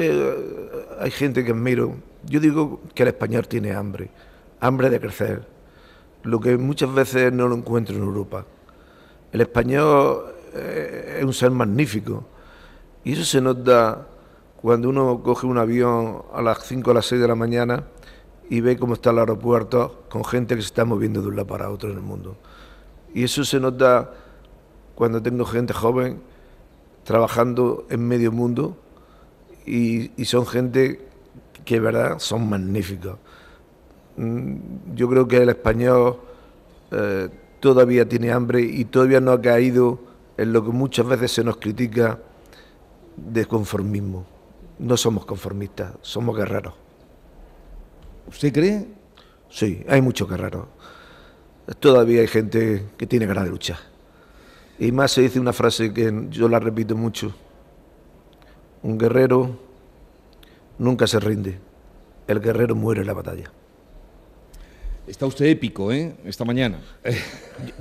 hay 1.01 1.11
gente 1.11 1.45
que 1.45 1.53
admiro. 1.53 1.97
Yo 2.25 2.41
digo 2.41 2.81
que 2.95 3.03
el 3.03 3.11
español 3.11 3.47
tiene 3.47 3.73
hambre, 3.73 4.11
hambre 4.61 4.91
de 4.91 5.01
crecer, 5.01 5.47
lo 6.23 6.41
que 6.41 6.57
muchas 6.57 6.93
veces 6.93 7.33
no 7.33 7.49
lo 7.49 7.57
encuentro 7.57 7.97
en 7.97 8.03
Europa. 8.03 8.45
El 9.33 9.41
español 9.41 10.25
eh, 10.55 11.17
es 11.19 11.25
un 11.25 11.33
ser 11.33 11.51
magnífico 11.51 12.25
y 13.05 13.13
eso 13.13 13.25
se 13.25 13.41
nota 13.41 14.07
cuando 14.61 14.89
uno 14.89 15.23
coge 15.23 15.47
un 15.47 15.59
avión 15.59 16.23
a 16.33 16.43
las 16.43 16.65
5 16.65 16.91
o 16.91 16.95
las 16.95 17.07
6 17.07 17.21
de 17.21 17.29
la 17.29 17.35
mañana 17.35 17.85
y 18.51 18.61
ve 18.61 18.77
cómo 18.77 18.95
está 18.95 19.11
el 19.11 19.19
aeropuerto 19.19 20.05
con 20.09 20.25
gente 20.25 20.57
que 20.57 20.63
se 20.63 20.69
está 20.69 20.85
moviendo 20.85 21.21
de 21.21 21.29
un 21.29 21.37
lado 21.37 21.47
para 21.47 21.71
otro 21.71 21.91
en 21.91 21.97
el 21.97 22.03
mundo. 22.03 22.37
Y 23.15 23.25
eso 23.25 23.45
se 23.45 23.61
nota 23.61 24.11
cuando 24.99 25.23
tengo 25.23 25.45
gente 25.45 25.73
joven 25.73 26.19
trabajando 27.05 27.87
en 27.89 28.09
medio 28.09 28.33
mundo 28.33 28.77
y, 29.65 30.11
son 30.25 30.45
gente 30.45 31.01
que, 31.65 31.79
verdad, 31.79 32.19
son 32.19 32.49
magníficos. 32.49 33.17
Mm, 34.17 34.57
yo 34.97 35.09
creo 35.09 35.29
que 35.29 35.37
el 35.37 35.51
español 35.51 36.17
eh, 36.91 37.29
todavía 37.61 38.09
tiene 38.09 38.33
hambre 38.33 38.61
y 38.61 38.87
todavía 38.87 39.21
no 39.21 39.31
ha 39.31 39.41
caído 39.41 40.01
en 40.37 40.53
lo 40.53 40.65
que 40.65 40.73
muchas 40.73 41.07
veces 41.07 41.31
se 41.31 41.45
nos 41.45 41.59
critica 41.59 42.19
de 43.17 43.47
conformismo. 43.47 44.27
No 44.81 44.97
somos 44.97 45.25
conformistas, 45.25 45.93
somos 46.03 46.37
guerreros. 46.37 46.75
¿Usted 48.27 48.53
cree? 48.53 48.89
Sí, 49.49 49.85
hay 49.89 50.03
muchos 50.03 50.29
guerreros. 50.29 50.67
Todavía 51.79 52.21
hay 52.21 52.27
gente 52.27 52.85
que 52.99 53.07
tiene 53.07 53.27
ganas 53.27 53.45
de 53.45 53.51
luchar. 53.51 53.98
Y 54.79 54.93
más 54.93 55.13
se 55.13 55.23
dice 55.23 55.41
una 55.41 55.53
frase 55.53 55.93
que 55.93 56.27
yo 56.31 56.49
la 56.49 56.61
repito 56.61 56.97
mucho. 56.97 57.35
Un 58.83 58.97
guerrero 58.97 59.59
nunca 60.79 61.07
se 61.07 61.19
rinde. 61.19 61.59
El 62.27 62.41
guerrero 62.41 62.75
muere 62.75 63.01
en 63.01 63.09
la 63.09 63.15
batalla. 63.15 63.51
Está 65.09 65.27
usted 65.27 65.47
épico, 65.47 65.91
¿eh? 65.91 66.15
Esta 66.25 66.45
mañana. 66.45 66.81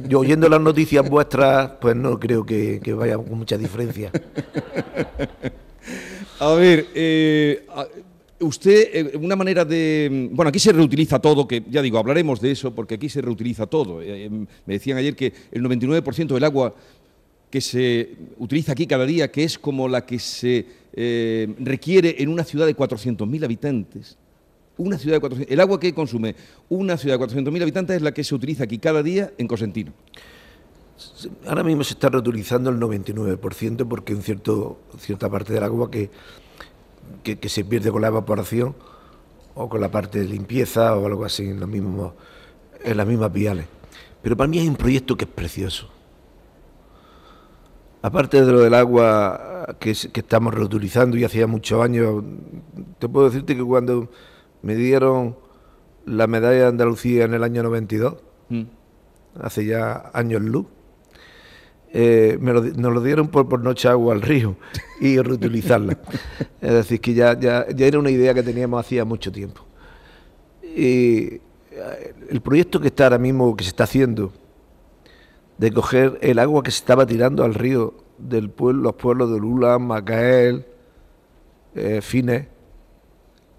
Yo 0.07 0.19
oyendo 0.19 0.47
las 0.47 0.61
noticias 0.61 1.09
vuestras, 1.09 1.71
pues 1.81 1.93
no 1.95 2.17
creo 2.17 2.45
que, 2.45 2.79
vaya 2.97 3.17
con 3.17 3.37
mucha 3.37 3.57
diferencia. 3.57 4.11
A 6.39 6.53
ver, 6.53 6.87
eh, 6.95 7.65
Usted, 8.39 8.89
eh, 8.93 9.17
una 9.17 9.35
manera 9.35 9.65
de... 9.65 10.29
Bueno, 10.31 10.49
aquí 10.49 10.59
se 10.59 10.71
reutiliza 10.71 11.19
todo, 11.19 11.47
que 11.47 11.63
ya 11.69 11.81
digo, 11.81 11.97
hablaremos 11.97 12.39
de 12.39 12.51
eso, 12.51 12.73
porque 12.73 12.95
aquí 12.95 13.09
se 13.09 13.21
reutiliza 13.21 13.65
todo. 13.65 14.01
Eh, 14.01 14.25
eh, 14.25 14.29
me 14.29 14.73
decían 14.73 14.97
ayer 14.97 15.15
que 15.15 15.33
el 15.51 15.63
99% 15.63 16.27
del 16.27 16.43
agua 16.43 16.75
que 17.49 17.61
se 17.61 18.15
utiliza 18.37 18.73
aquí 18.73 18.85
cada 18.85 19.05
día, 19.05 19.31
que 19.31 19.43
es 19.43 19.57
como 19.57 19.87
la 19.87 20.05
que 20.05 20.19
se 20.19 20.65
requiere 21.59 22.15
en 22.19 22.29
una 22.29 22.43
ciudad 22.43 22.65
de 22.65 22.75
400.000 22.75 23.43
habitantes, 23.43 24.17
una 24.77 24.97
ciudad 24.97 25.17
de 25.17 25.19
400, 25.21 25.53
el 25.53 25.59
agua 25.59 25.79
que 25.79 25.93
consume 25.93 26.35
una 26.69 26.97
ciudad 26.97 27.19
de 27.19 27.25
400.000 27.25 27.61
habitantes 27.61 27.95
es 27.97 28.01
la 28.01 28.13
que 28.13 28.23
se 28.23 28.33
utiliza 28.33 28.63
aquí 28.63 28.79
cada 28.79 29.03
día 29.03 29.31
en 29.37 29.47
Cosentino. 29.47 29.93
Ahora 31.45 31.63
mismo 31.63 31.83
se 31.83 31.93
está 31.93 32.09
reutilizando 32.09 32.71
el 32.71 32.79
99% 32.79 33.87
porque 33.87 34.13
en 34.13 34.23
cierto, 34.23 34.79
cierta 34.99 35.29
parte 35.29 35.53
del 35.53 35.63
agua 35.63 35.91
que 35.91 36.09
que, 37.23 37.49
se 37.49 37.65
pierde 37.65 37.91
con 37.91 38.01
la 38.01 38.07
evaporación 38.07 38.75
o 39.55 39.69
con 39.69 39.81
la 39.81 39.89
parte 39.89 40.19
de 40.19 40.25
limpieza 40.25 40.95
o 40.95 41.05
algo 41.05 41.25
así 41.25 41.49
en, 41.49 41.59
los 41.59 41.69
mismos, 41.69 42.13
en 42.83 42.97
las 42.97 43.07
mismas 43.07 43.31
viales. 43.31 43.65
Pero 44.21 44.37
para 44.37 44.47
mí 44.47 44.59
hay 44.59 44.67
un 44.67 44.75
proyecto 44.75 45.15
que 45.15 45.25
es 45.25 45.31
precioso. 45.31 45.89
Aparte 48.01 48.43
de 48.43 48.51
lo 48.51 48.59
del 48.61 48.73
agua 48.73 49.75
que, 49.79 49.91
estamos 49.91 50.53
reutilizando 50.53 51.17
y 51.17 51.23
hacía 51.23 51.47
muchos 51.47 51.83
años, 51.83 52.23
te 52.99 53.09
puedo 53.09 53.27
decirte 53.27 53.55
que 53.55 53.63
cuando 53.63 54.09
me 54.61 54.75
dieron 54.75 55.35
la 56.05 56.27
medalla 56.27 56.59
de 56.59 56.67
Andalucía 56.67 57.25
en 57.25 57.33
el 57.33 57.43
año 57.43 57.63
92, 57.63 58.15
mm. 58.49 58.63
hace 59.41 59.65
ya 59.65 60.09
años 60.13 60.41
luz, 60.41 60.67
eh, 61.93 62.37
nos 62.41 62.93
lo 62.93 63.01
dieron 63.01 63.29
por, 63.29 63.47
por 63.47 63.61
noche 63.61 63.87
agua 63.87 64.13
al 64.13 64.21
río 64.21 64.55
y 64.99 65.19
reutilizarla. 65.19 65.97
es 66.61 66.73
decir, 66.73 66.99
que 66.99 67.13
ya, 67.13 67.39
ya, 67.39 67.65
era 67.77 67.99
una 67.99 68.11
idea 68.11 68.33
que 68.33 68.43
teníamos 68.43 68.79
hacía 68.79 69.05
mucho 69.05 69.31
tiempo. 69.31 69.61
Y 70.61 71.39
eh, 71.71 72.13
el 72.29 72.41
proyecto 72.41 72.79
que 72.79 72.87
está 72.87 73.05
ahora 73.05 73.17
mismo, 73.17 73.55
que 73.55 73.63
se 73.63 73.69
está 73.69 73.85
haciendo, 73.85 74.33
de 75.57 75.71
coger 75.71 76.19
el 76.21 76.39
agua 76.39 76.61
que 76.61 76.71
se 76.71 76.79
estaba 76.79 77.05
tirando 77.05 77.43
al 77.43 77.53
río 77.53 77.93
del 78.17 78.49
pueblo, 78.49 78.83
los 78.83 78.95
pueblos 78.95 79.31
de 79.31 79.39
Lula, 79.39 79.79
Macael, 79.79 80.65
eh, 81.73 82.01
Fines, 82.01 82.47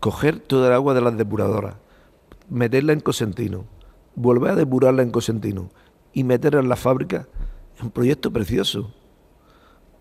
coger 0.00 0.38
toda 0.38 0.68
el 0.68 0.74
agua 0.74 0.94
de 0.94 1.00
las 1.00 1.16
depuradoras, 1.16 1.76
meterla 2.48 2.92
en 2.92 3.00
Cosentino, 3.00 3.64
volver 4.14 4.52
a 4.52 4.56
depurarla 4.56 5.02
en 5.02 5.10
Cosentino 5.10 5.70
y 6.12 6.24
meterla 6.24 6.60
en 6.60 6.68
la 6.68 6.76
fábrica 6.76 7.26
es 7.78 7.84
un 7.84 7.90
proyecto 7.92 8.32
precioso. 8.32 8.92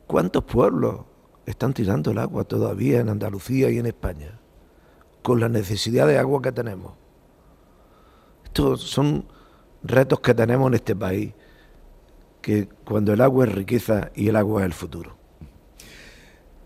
¿Cuántos 0.07 0.43
pueblos 0.43 1.01
están 1.45 1.73
tirando 1.73 2.09
el 2.09 2.17
agua 2.17 2.43
todavía 2.43 2.99
en 2.99 3.09
Andalucía 3.09 3.69
y 3.69 3.77
en 3.77 3.85
España? 3.85 4.39
Con 5.21 5.39
la 5.39 5.47
necesidad 5.47 6.07
de 6.07 6.17
agua 6.17 6.41
que 6.41 6.51
tenemos. 6.51 6.93
Estos 8.45 8.81
son 8.81 9.25
retos 9.83 10.19
que 10.21 10.33
tenemos 10.33 10.67
en 10.69 10.73
este 10.73 10.95
país, 10.95 11.33
que 12.41 12.67
cuando 12.83 13.13
el 13.13 13.21
agua 13.21 13.45
es 13.45 13.53
riqueza 13.53 14.11
y 14.15 14.29
el 14.29 14.37
agua 14.37 14.61
es 14.61 14.65
el 14.65 14.73
futuro. 14.73 15.15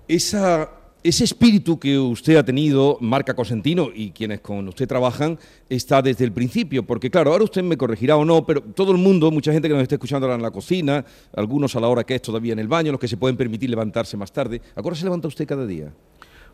Esa 0.08 0.70
ese 1.04 1.24
espíritu 1.24 1.80
que 1.80 1.98
usted 1.98 2.36
ha 2.36 2.44
tenido, 2.44 2.98
Marca 3.02 3.34
Cosentino, 3.34 3.90
y 3.94 4.12
quienes 4.12 4.42
con 4.42 4.68
usted 4.68 4.88
trabajan, 4.88 5.40
está 5.68 6.02
desde 6.02 6.26
el 6.26 6.32
principio, 6.32 6.84
porque 6.84 7.10
claro, 7.10 7.32
ahora 7.32 7.44
usted 7.44 7.64
me 7.64 7.76
corregirá 7.76 8.18
o 8.18 8.26
no, 8.26 8.46
pero 8.46 8.62
todo 8.62 8.92
el 8.92 8.98
mundo, 8.98 9.32
mucha 9.32 9.52
gente 9.52 9.68
que 9.68 9.74
nos 9.74 9.84
está 9.84 9.96
escuchando 9.96 10.28
ahora 10.28 10.36
en 10.36 10.44
la 10.44 10.52
cocina, 10.52 11.04
algunos 11.36 11.76
a 11.76 11.80
la 11.80 11.88
hora 11.88 12.04
que 12.04 12.16
es 12.16 12.22
todavía 12.22 12.54
en 12.54 12.60
el 12.60 12.68
baño, 12.68 12.92
los 12.92 13.02
que 13.02 13.08
se 13.08 13.18
pueden 13.18 13.36
permitir 13.36 13.70
levantarse 13.70 14.16
más 14.16 14.32
tarde, 14.32 14.62
¿a 14.76 14.82
qué 14.84 14.96
se 14.96 15.04
levanta 15.04 15.28
usted 15.28 15.48
cada 15.48 15.66
día? 15.66 15.92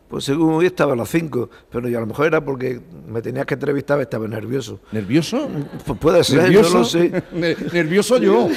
Pues 0.08 0.24
según 0.24 0.54
hoy 0.54 0.66
estaba 0.66 0.94
a 0.94 0.96
las 0.96 1.10
5, 1.10 1.50
pero 1.70 1.86
yo 1.86 1.98
a 1.98 2.00
lo 2.00 2.06
mejor 2.06 2.26
era 2.26 2.42
porque 2.42 2.80
me 3.06 3.20
tenías 3.20 3.44
que 3.44 3.54
entrevistar, 3.54 4.00
estaba 4.00 4.26
nervioso. 4.26 4.80
¿Nervioso? 4.90 5.48
Pues 5.84 5.98
puede 5.98 6.24
ser, 6.24 6.44
¿Nervioso? 6.44 6.72
no 6.72 6.78
lo 6.78 6.84
sé. 6.86 7.22
¿Nervioso 7.72 8.16
yo? 8.16 8.48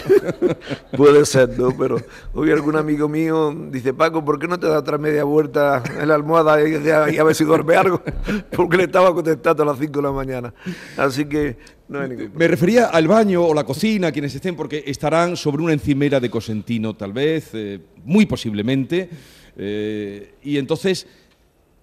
puede 0.96 1.26
ser, 1.26 1.60
¿no? 1.60 1.76
Pero 1.78 1.98
hoy 2.34 2.52
algún 2.52 2.78
amigo 2.78 3.10
mío 3.10 3.54
dice, 3.70 3.94
Paco, 3.94 4.24
¿por 4.24 4.40
qué 4.40 4.48
no 4.48 4.58
te 4.58 4.68
da 4.68 4.80
otra 4.80 4.98
media 4.98 5.26
vuelta 5.26 5.84
en 6.00 6.08
la 6.08 6.16
almohada 6.16 6.58
y, 6.66 6.90
a 6.90 7.24
ver 7.24 7.36
si 7.36 7.44
duerme 7.44 7.76
algo? 7.76 8.02
Porque 8.56 8.78
le 8.78 8.84
estaba 8.84 9.14
contestando 9.14 9.64
a 9.64 9.66
las 9.66 9.78
5 9.78 9.92
de 9.92 10.02
la 10.02 10.12
mañana. 10.14 10.54
Así 10.96 11.26
que 11.26 11.58
no 11.90 12.00
hay 12.00 12.10
ningún 12.10 12.32
Me 12.34 12.48
refería 12.48 12.86
al 12.86 13.10
baño 13.10 13.44
o 13.44 13.54
la 13.54 13.66
cocina, 13.66 14.14
quienes 14.14 14.34
estén, 14.34 14.56
porque 14.56 14.84
estarán 14.88 15.36
sobre 15.36 15.64
una 15.64 15.74
encimera 15.74 16.22
de 16.22 16.30
Cosentino, 16.30 16.96
tal 16.96 17.12
vez, 17.12 17.50
eh, 17.54 17.80
muy 18.06 18.26
posiblemente. 18.26 19.10
Eh, 19.58 20.36
y 20.44 20.58
entonces 20.58 21.06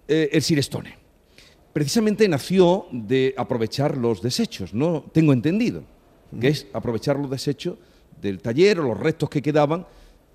eh, 0.09 0.29
el 0.33 0.41
Silestone. 0.41 0.97
Precisamente 1.71 2.27
nació 2.27 2.87
de 2.91 3.35
aprovechar 3.37 3.95
los 3.95 4.23
desechos, 4.23 4.73
no 4.73 5.05
tengo 5.13 5.33
entendido, 5.33 5.83
que 6.41 6.47
es 6.47 6.65
aprovechar 6.73 7.19
los 7.19 7.29
desechos 7.29 7.77
del 8.19 8.41
taller 8.41 8.79
o 8.79 8.83
los 8.83 8.99
restos 8.99 9.29
que 9.29 9.39
quedaban, 9.39 9.85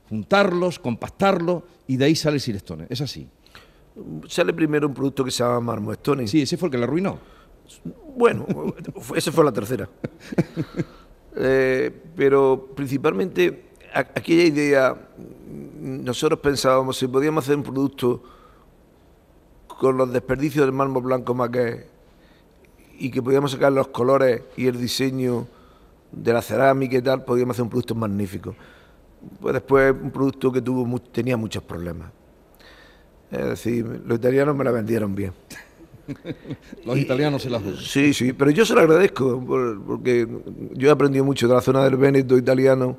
juntarlos, 0.09 0.78
compactarlos 0.78 1.64
y 1.88 1.97
de 1.97 2.04
ahí 2.04 2.14
sale 2.14 2.37
el 2.37 2.40
Silestone. 2.40 2.87
Es 2.88 3.00
así. 3.00 3.26
Sale 4.28 4.52
primero 4.52 4.87
un 4.87 4.95
producto 4.95 5.25
que 5.25 5.33
se 5.33 5.43
llama 5.43 5.59
Marmostone. 5.59 6.28
Sí, 6.28 6.43
ese 6.43 6.57
fue 6.57 6.69
el 6.69 6.73
que 6.73 6.78
la 6.78 6.85
arruinó. 6.85 7.19
Bueno, 8.16 8.47
esa 9.16 9.33
fue 9.33 9.45
la 9.45 9.52
tercera. 9.52 9.88
Eh, 11.37 11.90
pero 12.14 12.71
principalmente 12.76 13.64
aquella 13.93 14.45
idea, 14.45 14.97
nosotros 15.81 16.38
pensábamos 16.38 16.97
si 16.97 17.09
podíamos 17.09 17.43
hacer 17.43 17.57
un 17.57 17.64
producto 17.64 18.23
con 19.85 19.99
los 19.99 20.11
desperdicios 20.11 20.64
del 20.64 20.73
mármol 20.73 21.03
blanco 21.03 21.35
maqué 21.35 21.85
y 22.99 23.11
que 23.11 23.23
podíamos 23.23 23.53
sacar 23.53 23.71
los 23.71 23.88
colores 23.88 24.41
y 24.57 24.67
el 24.67 24.81
diseño 24.81 25.47
de 26.11 26.33
la 26.33 26.41
cerámica 26.41 26.97
y 26.97 27.03
tal, 27.03 27.23
podíamos 27.23 27.55
hacer 27.55 27.64
un 27.64 27.69
producto 27.69 27.95
magnífico. 27.95 28.55
Pues 29.43 29.53
después 29.53 29.95
un 30.03 30.11
producto 30.11 30.50
que 30.50 30.62
tuvo 30.62 30.99
tenía 31.00 31.37
muchos 31.37 31.62
problemas. 31.64 32.11
Es 33.31 33.45
decir, 33.45 33.85
los 34.07 34.17
italianos 34.17 34.57
me 34.57 34.64
la 34.64 34.71
vendieron 34.71 35.14
bien. 35.14 35.35
los 36.87 36.97
italianos 36.97 37.43
se 37.43 37.50
la 37.50 37.61
juegan. 37.61 37.79
Sí, 37.79 38.14
sí, 38.14 38.33
pero 38.33 38.53
yo 38.53 38.64
se 38.64 38.73
lo 38.73 38.81
agradezco 38.81 39.38
porque 39.87 40.26
yo 40.73 40.88
he 40.88 40.91
aprendido 40.91 41.26
mucho 41.26 41.47
de 41.47 41.53
la 41.53 41.61
zona 41.61 41.85
del 41.85 41.99
Véneto 41.99 42.38
italiano, 42.38 42.97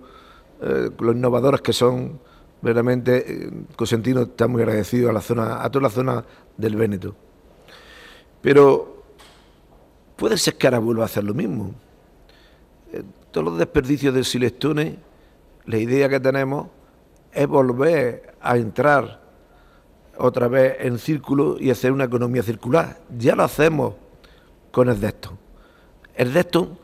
eh, 0.62 0.92
los 1.00 1.16
innovadores 1.16 1.62
que 1.62 1.74
son 1.74 2.20
verdaderamente 2.62 3.26
eh, 3.28 3.52
Cosentino 3.76 4.22
está 4.24 4.48
muy 4.48 4.62
agradecido 4.62 5.10
a 5.10 5.14
la 5.14 5.22
zona, 5.22 5.64
a 5.64 5.70
toda 5.70 5.84
la 5.84 5.90
zona 5.90 6.26
del 6.58 6.76
Véneto. 6.76 7.16
Pero 8.42 9.04
puede 10.16 10.38
ser 10.38 10.56
que 10.56 10.68
ahora 10.68 10.80
vuelva 10.80 11.04
a 11.04 11.06
hacer 11.06 11.24
lo 11.24 11.34
mismo. 11.34 11.74
eh, 12.92 13.04
todos 13.32 13.46
los 13.46 13.58
desperdicios 13.58 14.14
del 14.14 14.26
Silestone, 14.26 14.98
la 15.66 15.78
idea 15.78 16.08
que 16.08 16.20
tenemos 16.20 16.68
es 17.32 17.48
volver 17.48 18.36
a 18.42 18.58
entrar 18.58 19.22
otra 20.18 20.48
vez 20.48 20.78
en 20.80 20.98
círculo 20.98 21.58
y 21.60 21.70
hacer 21.70 21.92
una 21.92 22.06
economía 22.06 22.44
circular. 22.44 23.00
Ya 23.18 23.36
lo 23.36 23.44
hacemos 23.44 23.96
con 24.72 24.90
el 24.90 25.00
Deston. 25.00 25.38
El 26.16 26.34
Deston, 26.34 26.80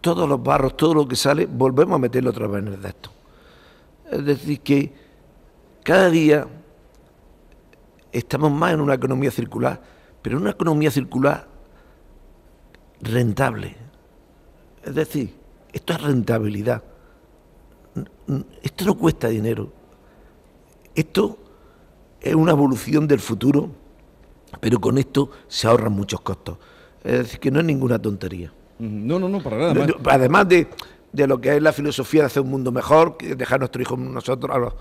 todos 0.00 0.28
los 0.28 0.42
barros, 0.42 0.76
todo 0.76 0.94
lo 0.94 1.08
que 1.08 1.16
sale, 1.16 1.46
volvemos 1.46 1.96
a 1.96 1.98
meterlo 1.98 2.30
otra 2.30 2.46
vez 2.46 2.62
en 2.66 2.74
el 2.74 2.82
Deston. 2.82 3.12
Es 4.10 4.24
decir, 4.24 4.60
que 4.60 4.92
cada 5.84 6.10
día 6.10 6.48
estamos 8.10 8.50
más 8.50 8.72
en 8.72 8.80
una 8.80 8.94
economía 8.94 9.30
circular, 9.30 9.80
pero 10.22 10.36
en 10.36 10.42
una 10.42 10.50
economía 10.50 10.90
circular 10.90 11.46
rentable. 13.00 13.76
Es 14.82 14.94
decir, 14.94 15.34
esto 15.72 15.92
es 15.92 16.02
rentabilidad. 16.02 16.82
Esto 18.62 18.84
no 18.86 18.94
cuesta 18.96 19.28
dinero. 19.28 19.72
Esto 20.94 21.38
es 22.20 22.34
una 22.34 22.52
evolución 22.52 23.06
del 23.06 23.20
futuro, 23.20 23.70
pero 24.60 24.80
con 24.80 24.96
esto 24.96 25.30
se 25.46 25.66
ahorran 25.66 25.92
muchos 25.92 26.20
costos. 26.22 26.58
Es 27.02 27.18
decir, 27.18 27.40
que 27.40 27.50
no 27.50 27.60
es 27.60 27.66
ninguna 27.66 28.00
tontería. 28.00 28.50
No, 28.78 29.18
no, 29.18 29.28
no, 29.28 29.42
para 29.42 29.58
nada. 29.58 29.86
Además 30.06 30.48
de, 30.48 30.68
de, 31.12 31.26
lo 31.26 31.40
que 31.40 31.56
es 31.56 31.62
la 31.62 31.72
filosofía 31.72 32.22
de 32.22 32.26
hacer 32.26 32.42
un 32.42 32.50
mundo 32.50 32.72
mejor, 32.72 33.18
dejar 33.18 33.56
a 33.56 33.58
nuestro 33.58 33.82
hijo, 33.82 33.96
nosotros, 33.96 34.56
a, 34.56 34.74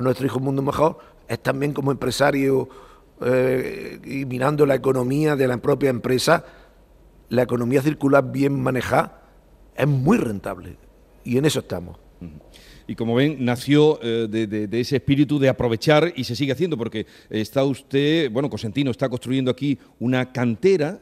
nuestro 0.00 0.26
hijo 0.26 0.38
un 0.38 0.44
mundo 0.44 0.62
mejor, 0.62 0.98
es 1.28 1.40
también 1.40 1.72
como 1.72 1.92
empresario 1.92 2.68
eh, 3.20 4.00
y 4.04 4.24
mirando 4.24 4.66
la 4.66 4.74
economía 4.74 5.36
de 5.36 5.46
la 5.46 5.56
propia 5.58 5.90
empresa, 5.90 6.44
la 7.28 7.42
economía 7.42 7.82
circular 7.82 8.30
bien 8.30 8.60
manejada 8.60 9.22
es 9.76 9.86
muy 9.86 10.18
rentable. 10.18 10.76
Y 11.24 11.38
en 11.38 11.44
eso 11.44 11.60
estamos 11.60 11.98
y 12.86 12.94
como 12.94 13.14
ven, 13.14 13.44
nació 13.44 13.98
eh, 14.02 14.26
de, 14.28 14.80
ese 14.80 14.96
espíritu 14.96 15.38
de 15.38 15.48
aprovechar 15.48 16.12
y 16.16 16.24
se 16.24 16.36
sigue 16.36 16.52
haciendo, 16.52 16.76
porque 16.76 17.06
está 17.30 17.64
usted, 17.64 18.30
bueno, 18.30 18.50
Cosentino 18.50 18.90
está 18.90 19.08
construyendo 19.08 19.50
aquí 19.50 19.78
una 19.98 20.32
cantera 20.32 21.00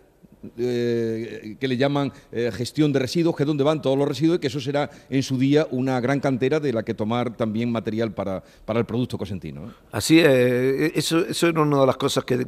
eh, 0.59 1.57
que 1.59 1.69
le 1.69 1.77
llaman 1.77 2.13
eh, 2.33 2.51
gestión 2.53 2.93
de 2.93 2.99
residuos, 2.99 3.37
que 3.37 3.43
es 3.43 3.47
donde 3.47 3.65
van 3.65 3.83
todos 3.83 3.99
los 3.99 4.09
residuos 4.09 4.39
y 4.39 4.41
que 4.41 4.47
eso 4.47 4.61
será 4.61 4.91
en 5.09 5.23
su 5.23 5.39
día 5.39 5.67
una 5.71 6.01
gran 6.01 6.21
cantera 6.21 6.61
de 6.61 6.73
la 6.73 6.83
que 6.83 6.95
tomar 6.95 7.37
también 7.37 7.71
material 7.71 8.13
para, 8.13 8.43
el 8.69 8.85
producto 8.85 9.19
cosentino. 9.19 9.73
Así 9.93 10.21
es, 10.21 10.93
eso, 10.95 11.27
eso 11.27 11.49
era 11.49 11.63
una 11.63 11.81
de 11.81 11.87
las 11.87 11.97
cosas 11.97 12.25
que, 12.25 12.47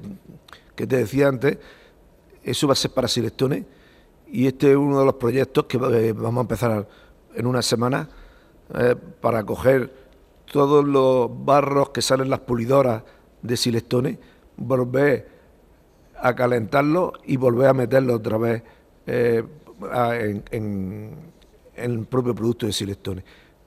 que 0.75 0.87
te 0.87 0.97
decía 0.97 1.29
antes, 1.29 1.59
eso 2.43 2.67
va 2.67 2.73
a 2.73 2.77
ser 2.77 2.91
para 2.91 3.09
Silestones 3.09 3.65
y 4.33 4.47
este 4.47 4.71
es 4.71 4.77
uno 4.77 4.99
de 4.99 5.05
los 5.05 5.15
proyectos 5.15 5.67
que 5.67 5.77
vamos 5.77 6.39
a 6.39 6.41
empezar 6.41 6.89
en 7.35 7.47
una 7.47 7.61
semana 7.61 8.09
eh, 8.75 8.97
para 9.21 9.45
coger 9.45 9.93
todos 10.51 10.85
los 10.85 11.31
barros 11.45 11.91
que 11.91 12.01
salen 12.01 12.31
las 12.31 12.41
pulidoras 12.41 13.03
de 13.43 13.57
silestones, 13.57 14.19
volver 14.57 15.29
a 16.23 16.35
calentarlos 16.35 17.13
y 17.27 17.37
volver 17.37 17.69
a 17.69 17.75
meterlos 17.75 18.17
otra 18.17 18.39
vez 18.39 18.63
eh, 19.07 19.45
en, 20.53 21.13
el 21.75 22.07
propio 22.07 22.35
producto 22.35 22.67
de 22.67 22.73
silestones. 22.73 23.25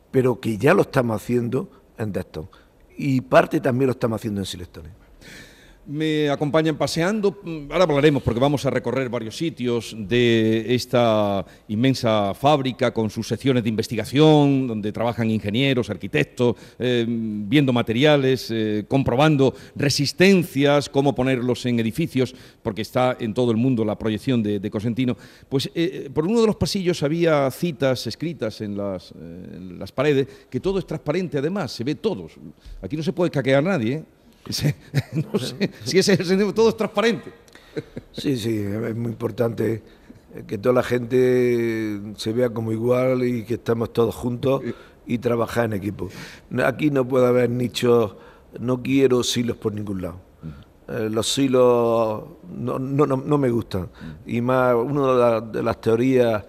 Pero 0.09 0.39
que 0.39 0.57
ya 0.57 0.73
lo 0.73 0.83
estamos 0.83 1.21
haciendo 1.21 1.69
en 1.97 2.13
Deston. 2.13 2.49
Y 2.97 3.19
parte 3.21 3.59
también 3.59 3.87
lo 3.87 3.91
estamos 3.91 4.21
haciendo 4.21 4.39
en 4.39 4.45
silestones 4.45 4.91
me 5.87 6.29
acompañan 6.29 6.77
paseando. 6.77 7.39
Ahora 7.69 7.83
hablaremos 7.83 8.23
porque 8.23 8.39
vamos 8.39 8.65
a 8.65 8.69
recorrer 8.69 9.09
varios 9.09 9.37
sitios 9.37 9.95
de 9.97 10.73
esta 10.73 11.45
inmensa 11.67 12.33
fábrica 12.33 12.93
con 12.93 13.09
sus 13.09 13.27
secciones 13.27 13.63
de 13.63 13.69
investigación, 13.69 14.67
donde 14.67 14.91
trabajan 14.91 15.29
ingenieros, 15.29 15.89
arquitectos, 15.89 16.55
eh, 16.79 17.05
viendo 17.07 17.73
materiales, 17.73 18.49
eh, 18.51 18.85
comprobando 18.87 19.53
resistencias, 19.75 20.89
cómo 20.89 21.13
ponerlos 21.13 21.65
en 21.65 21.79
edificios, 21.79 22.35
porque 22.61 22.81
está 22.81 23.17
en 23.19 23.33
todo 23.33 23.51
el 23.51 23.57
mundo 23.57 23.85
la 23.85 23.97
proyección 23.97 24.41
de, 24.41 24.65
Cosentino. 24.75 25.15
Pues 25.47 25.69
eh, 25.75 26.09
por 26.13 26.25
uno 26.25 26.41
de 26.41 26.47
los 26.47 26.55
pasillos 26.55 27.01
había 27.03 27.49
citas 27.51 28.07
escritas 28.07 28.59
en 28.61 28.75
las, 28.75 29.13
paredes, 29.93 30.27
que 30.49 30.59
todo 30.59 30.79
es 30.79 30.87
transparente 30.87 31.37
además, 31.37 31.71
se 31.71 31.83
ve 31.83 31.95
todo. 31.95 32.27
Aquí 32.81 32.97
no 32.97 33.03
se 33.03 33.13
puede 33.13 33.31
caquear 33.31 33.63
nadie. 33.63 34.03
no 35.13 35.39
sé, 35.39 35.71
si 35.83 35.97
ese 35.97 36.17
todo 36.53 36.69
es 36.69 36.77
transparente. 36.77 37.31
Sí, 38.11 38.37
sí, 38.37 38.57
es 38.59 38.95
muy 38.95 39.11
importante 39.11 39.81
que 40.47 40.57
toda 40.57 40.75
la 40.75 40.83
gente 40.83 41.99
se 42.17 42.33
vea 42.33 42.49
como 42.49 42.71
igual 42.71 43.23
y 43.23 43.43
que 43.43 43.55
estamos 43.55 43.91
todos 43.93 44.13
juntos 44.13 44.61
y 45.05 45.17
trabajar 45.17 45.65
en 45.65 45.73
equipo. 45.73 46.09
Aquí 46.63 46.91
no 46.91 47.07
puede 47.07 47.27
haber 47.27 47.49
nichos, 47.49 48.15
no 48.59 48.81
quiero 48.81 49.23
silos 49.23 49.57
por 49.57 49.73
ningún 49.73 50.01
lado. 50.01 50.19
Eh, 50.87 51.09
los 51.09 51.31
silos 51.31 52.23
no, 52.49 52.79
no, 52.79 53.05
no, 53.05 53.37
me 53.37 53.49
gustan. 53.49 53.89
Y 54.25 54.41
más, 54.41 54.75
una 54.75 55.41
de, 55.41 55.57
de, 55.57 55.63
las 55.63 55.81
teorías 55.81 56.43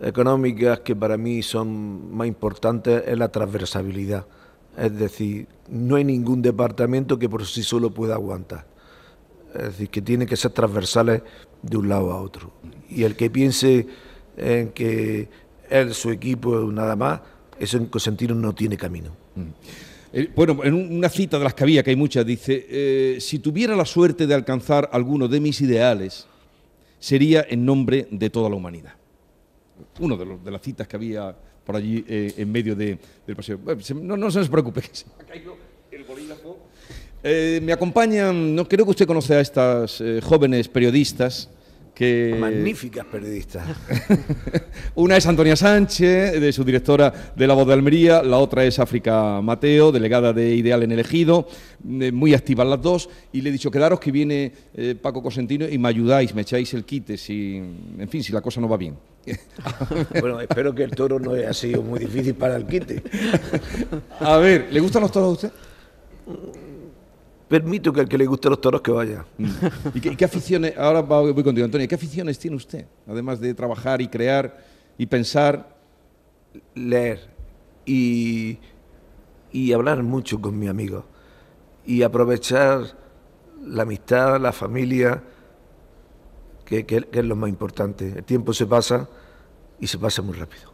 económicas 0.00 0.80
que 0.80 0.96
para 0.96 1.16
mí 1.16 1.42
son 1.42 2.14
más 2.14 2.26
importantes 2.26 3.04
es 3.06 3.18
la 3.18 3.28
transversabilidad. 3.28 4.26
Es 4.76 4.96
decir, 4.98 5.46
no 5.68 5.96
hay 5.96 6.04
ningún 6.04 6.42
departamento 6.42 7.18
que 7.18 7.28
por 7.28 7.46
sí 7.46 7.62
solo 7.62 7.90
pueda 7.90 8.14
aguantar. 8.14 8.66
Es 9.54 9.62
decir, 9.64 9.90
que 9.90 10.02
tiene 10.02 10.26
que 10.26 10.36
ser 10.36 10.52
transversales 10.52 11.22
de 11.62 11.76
un 11.76 11.88
lado 11.88 12.12
a 12.12 12.20
otro. 12.20 12.52
Y 12.88 13.02
el 13.02 13.16
que 13.16 13.30
piense 13.30 13.86
en 14.36 14.70
que 14.70 15.28
él, 15.68 15.94
su 15.94 16.10
equipo, 16.10 16.60
nada 16.72 16.96
más, 16.96 17.20
eso 17.58 17.76
en 17.76 18.40
no 18.40 18.54
tiene 18.54 18.76
camino. 18.76 19.10
Mm. 19.34 19.42
Eh, 20.12 20.30
bueno, 20.34 20.64
en 20.64 20.74
una 20.74 21.08
cita 21.08 21.38
de 21.38 21.44
las 21.44 21.54
que 21.54 21.62
había, 21.62 21.82
que 21.82 21.90
hay 21.90 21.96
muchas, 21.96 22.26
dice, 22.26 22.66
eh, 22.68 23.18
si 23.20 23.38
tuviera 23.38 23.76
la 23.76 23.84
suerte 23.84 24.26
de 24.26 24.34
alcanzar 24.34 24.88
alguno 24.92 25.28
de 25.28 25.40
mis 25.40 25.60
ideales, 25.60 26.26
sería 26.98 27.46
en 27.48 27.64
nombre 27.64 28.08
de 28.10 28.30
toda 28.30 28.48
la 28.48 28.56
humanidad. 28.56 28.94
Uno 30.00 30.16
de, 30.16 30.26
los, 30.26 30.44
de 30.44 30.50
las 30.50 30.62
citas 30.62 30.88
que 30.88 30.96
había 30.96 31.36
por 31.70 31.76
allí 31.76 32.04
eh, 32.08 32.34
en 32.36 32.50
medio 32.50 32.74
de, 32.74 32.98
del 33.24 33.36
paseo. 33.36 33.56
no, 33.94 34.16
no 34.16 34.28
se 34.28 34.44
preocupe, 34.46 34.80
que 34.80 34.88
se 34.92 35.06
me 35.06 35.12
ha 35.22 35.24
caído 35.24 35.56
el 35.92 36.02
bolígrafo. 36.02 36.58
Eh, 37.22 37.60
me 37.62 37.72
acompañan, 37.72 38.56
no 38.56 38.66
creo 38.66 38.84
que 38.84 38.90
usted 38.90 39.06
conoce 39.06 39.34
a 39.34 39.40
estas 39.40 40.00
eh, 40.00 40.20
jóvenes 40.20 40.66
periodistas 40.66 41.48
Magníficas 42.38 43.04
periodistas. 43.04 43.66
Una 44.94 45.18
es 45.18 45.26
Antonia 45.26 45.54
Sánchez, 45.54 46.40
de 46.40 46.52
su 46.52 46.64
directora 46.64 47.32
de 47.36 47.46
La 47.46 47.54
Voz 47.54 47.66
de 47.66 47.74
Almería, 47.74 48.22
la 48.22 48.38
otra 48.38 48.64
es 48.64 48.78
África 48.78 49.40
Mateo, 49.42 49.92
delegada 49.92 50.32
de 50.32 50.54
Ideal 50.54 50.82
en 50.82 50.92
el 50.92 51.00
Ejido, 51.00 51.46
eh, 52.00 52.10
muy 52.10 52.32
activas 52.32 52.66
las 52.66 52.80
dos, 52.80 53.10
y 53.32 53.42
le 53.42 53.50
he 53.50 53.52
dicho, 53.52 53.70
quedaros 53.70 54.00
que 54.00 54.10
viene 54.10 54.52
eh, 54.74 54.94
Paco 55.00 55.22
Cosentino 55.22 55.68
y 55.68 55.76
me 55.76 55.88
ayudáis, 55.88 56.34
me 56.34 56.42
echáis 56.42 56.72
el 56.72 56.84
quite, 56.84 57.18
si, 57.18 57.56
en 57.56 58.08
fin, 58.08 58.22
si 58.22 58.32
la 58.32 58.40
cosa 58.40 58.60
no 58.60 58.68
va 58.68 58.78
bien. 58.78 58.96
bueno, 60.20 60.40
espero 60.40 60.74
que 60.74 60.84
el 60.84 60.92
toro 60.92 61.20
no 61.20 61.32
haya 61.32 61.52
sido 61.52 61.82
muy 61.82 61.98
difícil 61.98 62.34
para 62.34 62.56
el 62.56 62.66
quite. 62.66 63.02
a 64.20 64.38
ver, 64.38 64.68
¿le 64.72 64.80
gustan 64.80 65.02
los 65.02 65.12
toros 65.12 65.28
a 65.28 65.32
usted? 65.32 65.52
Permito 67.50 67.92
que 67.92 68.00
al 68.00 68.08
que 68.08 68.16
le 68.16 68.26
guste 68.26 68.48
los 68.48 68.60
toros 68.60 68.80
que 68.80 68.92
vaya. 68.92 69.26
Mm. 69.36 69.48
¿Y 69.94 70.00
qué, 70.00 70.24
aficiones, 70.24 70.72
ahora 70.78 71.00
voy 71.00 71.34
contigo, 71.42 71.64
Antonio, 71.64 71.88
qué 71.88 71.96
aficiones 71.96 72.38
tiene 72.38 72.56
usted? 72.56 72.86
Además 73.08 73.40
de 73.40 73.52
trabajar 73.54 74.00
y 74.00 74.06
crear 74.06 74.64
y 74.96 75.06
pensar. 75.06 75.76
Leer 76.74 77.28
y, 77.84 78.58
y 79.52 79.72
hablar 79.72 80.02
mucho 80.02 80.40
con 80.40 80.58
mi 80.58 80.66
amigo 80.66 81.04
y 81.86 82.02
aprovechar 82.02 82.96
la 83.64 83.82
amistad, 83.82 84.40
la 84.40 84.52
familia, 84.52 85.22
que, 86.64 86.84
es 87.10 87.24
lo 87.24 87.36
más 87.36 87.50
importante. 87.50 88.14
El 88.18 88.24
tiempo 88.24 88.52
se 88.52 88.66
pasa 88.66 89.08
y 89.80 89.86
se 89.86 89.98
pasa 89.98 90.22
muy 90.22 90.36
rápido. 90.36 90.72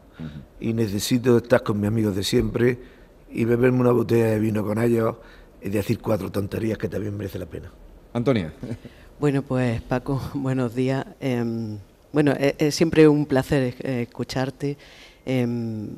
Y 0.61 0.73
necesito 0.73 1.39
estar 1.39 1.63
con 1.63 1.81
mis 1.81 1.89
amigos 1.89 2.17
de 2.17 2.23
siempre 2.23 2.79
y 3.31 3.45
beberme 3.45 3.81
una 3.81 3.93
botella 3.93 4.27
de 4.27 4.39
vino 4.39 4.65
con 4.65 4.79
ellos 4.79 5.17
y 5.67 5.71
decir 5.71 5.99
cuatro 5.99 6.31
tonterías 6.31 6.79
que 6.79 6.89
también 6.89 7.17
merece 7.17 7.39
la 7.39 7.47
pena. 7.47 7.73
Antonia. 8.13 8.53
Bueno, 9.19 9.43
pues 9.43 9.83
Paco, 9.83 10.23
buenos 10.35 10.75
días. 10.75 11.05
Em, 11.21 11.79
bueno, 12.13 12.33
es, 12.39 12.75
siempre 12.75 13.09
un 13.09 13.27
placer 13.27 13.75
eh, 13.81 14.03
escucharte. 14.03 14.77
Em, 15.25 15.89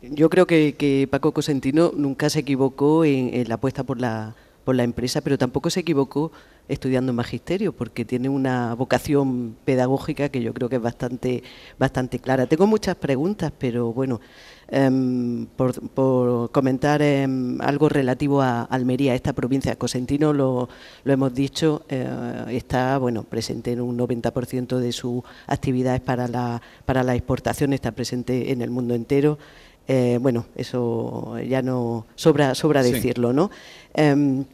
yo 0.00 0.30
creo 0.30 0.46
que, 0.46 1.06
Paco 1.10 1.32
Cosentino 1.32 1.92
nunca 1.94 2.30
se 2.30 2.40
equivocó 2.40 3.04
en, 3.04 3.46
la 3.48 3.56
apuesta 3.56 3.84
por 3.84 4.00
la, 4.00 4.34
por 4.64 4.74
la 4.74 4.82
empresa, 4.82 5.20
pero 5.20 5.38
tampoco 5.38 5.70
se 5.70 5.80
equivocó 5.80 6.32
estudiando 6.68 7.12
magisterio, 7.12 7.72
porque 7.72 8.04
tiene 8.04 8.28
una 8.28 8.74
vocación 8.74 9.56
pedagógica 9.64 10.30
que 10.30 10.42
yo 10.42 10.54
creo 10.54 10.68
que 10.68 10.76
es 10.76 10.82
bastante, 10.82 11.42
bastante 11.78 12.18
clara. 12.18 12.46
Tengo 12.46 12.66
muchas 12.66 12.96
preguntas, 12.96 13.52
pero 13.58 13.92
bueno, 13.92 14.20
em, 14.68 15.46
por, 15.46 16.50
comentar 16.50 17.02
em, 17.02 17.60
algo 17.60 17.88
relativo 17.90 18.40
a 18.40 18.62
Almería, 18.62 19.14
esta 19.14 19.34
provincia. 19.34 19.76
Cosentino, 19.76 20.32
lo, 20.32 20.68
lo 21.04 21.12
hemos 21.12 21.34
dicho, 21.34 21.84
eh, 21.88 22.08
está 22.48 22.96
bueno 22.98 23.24
presente 23.24 23.72
en 23.72 23.82
un 23.82 23.98
90% 23.98 24.78
de 24.78 24.92
sus 24.92 25.22
actividades 25.46 26.00
para 26.00 26.28
la, 26.28 26.62
para 26.86 27.02
la 27.02 27.14
exportación, 27.14 27.74
está 27.74 27.92
presente 27.92 28.52
en 28.52 28.62
el 28.62 28.70
mundo 28.70 28.94
entero. 28.94 29.38
Eh, 29.86 30.18
bueno, 30.20 30.46
eso 30.56 31.38
ya 31.46 31.62
no 31.62 32.06
sobra, 32.14 32.54
sobra 32.54 32.82
decirlo, 32.82 33.32
¿no? 33.32 33.50
Em, 33.92 34.44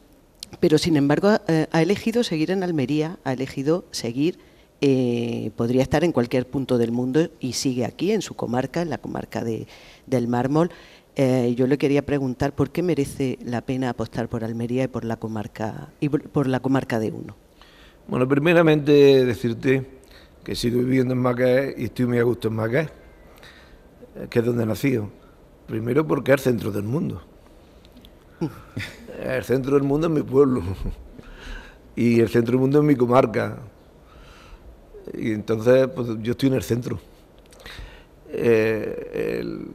pero 0.59 0.77
sin 0.77 0.97
embargo 0.97 1.37
eh, 1.47 1.67
ha 1.71 1.81
elegido 1.81 2.23
seguir 2.23 2.51
en 2.51 2.63
Almería, 2.63 3.17
ha 3.23 3.33
elegido 3.33 3.85
seguir, 3.91 4.39
eh, 4.81 5.51
podría 5.55 5.83
estar 5.83 6.03
en 6.03 6.11
cualquier 6.11 6.47
punto 6.47 6.77
del 6.77 6.91
mundo 6.91 7.29
y 7.39 7.53
sigue 7.53 7.85
aquí, 7.85 8.11
en 8.11 8.21
su 8.21 8.33
comarca, 8.33 8.81
en 8.81 8.89
la 8.89 8.97
comarca 8.97 9.43
de, 9.43 9.67
del 10.07 10.27
mármol. 10.27 10.69
Yo 11.15 11.67
le 11.67 11.77
quería 11.77 12.03
preguntar 12.03 12.55
por 12.55 12.71
qué 12.71 12.81
merece 12.81 13.37
la 13.45 13.61
pena 13.61 13.89
apostar 13.89 14.27
por 14.27 14.43
Almería 14.43 14.85
y 14.85 14.87
por 14.87 15.05
la 15.05 15.17
comarca, 15.17 15.89
y 15.99 16.09
por 16.09 16.47
la 16.47 16.61
comarca 16.61 16.99
de 16.99 17.11
Uno. 17.11 17.35
Bueno, 18.07 18.27
primeramente 18.27 19.23
decirte 19.23 19.85
que 20.43 20.55
sigo 20.55 20.79
viviendo 20.79 21.13
en 21.13 21.19
Macaé 21.19 21.75
y 21.77 21.83
estoy 21.83 22.07
muy 22.07 22.17
a 22.17 22.23
gusto 22.23 22.47
en 22.47 22.55
Macaé, 22.55 22.89
que 24.31 24.39
es 24.39 24.45
donde 24.45 24.63
he 24.63 24.65
nacido. 24.65 25.20
Primero 25.67 26.05
porque 26.05 26.31
es 26.31 26.39
el 26.39 26.53
centro 26.53 26.71
del 26.71 26.83
mundo. 26.83 27.21
El 29.21 29.43
centro 29.43 29.75
del 29.75 29.83
mundo 29.83 30.07
es 30.07 30.13
mi 30.13 30.23
pueblo 30.23 30.63
y 31.95 32.19
el 32.21 32.29
centro 32.29 32.53
del 32.53 32.61
mundo 32.61 32.79
es 32.79 32.85
mi 32.85 32.95
comarca. 32.95 33.57
Y 35.13 35.31
entonces 35.31 35.87
pues, 35.89 36.09
yo 36.21 36.31
estoy 36.31 36.49
en 36.49 36.55
el 36.55 36.63
centro. 36.63 36.99
Eh, 38.29 39.39
el 39.39 39.67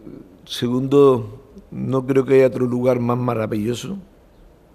segundo, 0.46 1.52
no 1.70 2.06
creo 2.06 2.24
que 2.24 2.34
haya 2.34 2.46
otro 2.46 2.66
lugar 2.66 2.98
más 3.00 3.18
maravilloso 3.18 3.98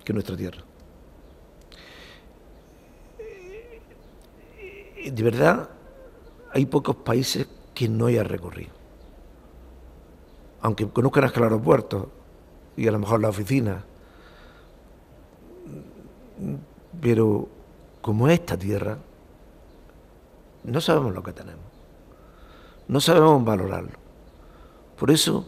que 0.03 0.13
nuestra 0.13 0.37
tierra. 0.37 0.63
De 5.03 5.23
verdad, 5.23 5.69
hay 6.53 6.65
pocos 6.67 6.95
países 6.95 7.47
que 7.73 7.89
no 7.89 8.05
haya 8.05 8.23
recorrido. 8.23 8.80
Aunque 10.61 10.87
conozcan 10.87 11.23
hasta 11.23 11.39
el 11.39 11.45
aeropuerto 11.45 12.09
y 12.77 12.87
a 12.87 12.91
lo 12.91 12.99
mejor 12.99 13.21
la 13.21 13.29
oficina 13.29 13.83
pero 16.99 17.47
como 18.01 18.27
esta 18.27 18.57
tierra, 18.57 18.97
no 20.63 20.81
sabemos 20.81 21.13
lo 21.13 21.23
que 21.23 21.33
tenemos. 21.33 21.63
No 22.87 22.99
sabemos 22.99 23.43
valorarlo. 23.43 23.97
Por 24.97 25.11
eso, 25.11 25.45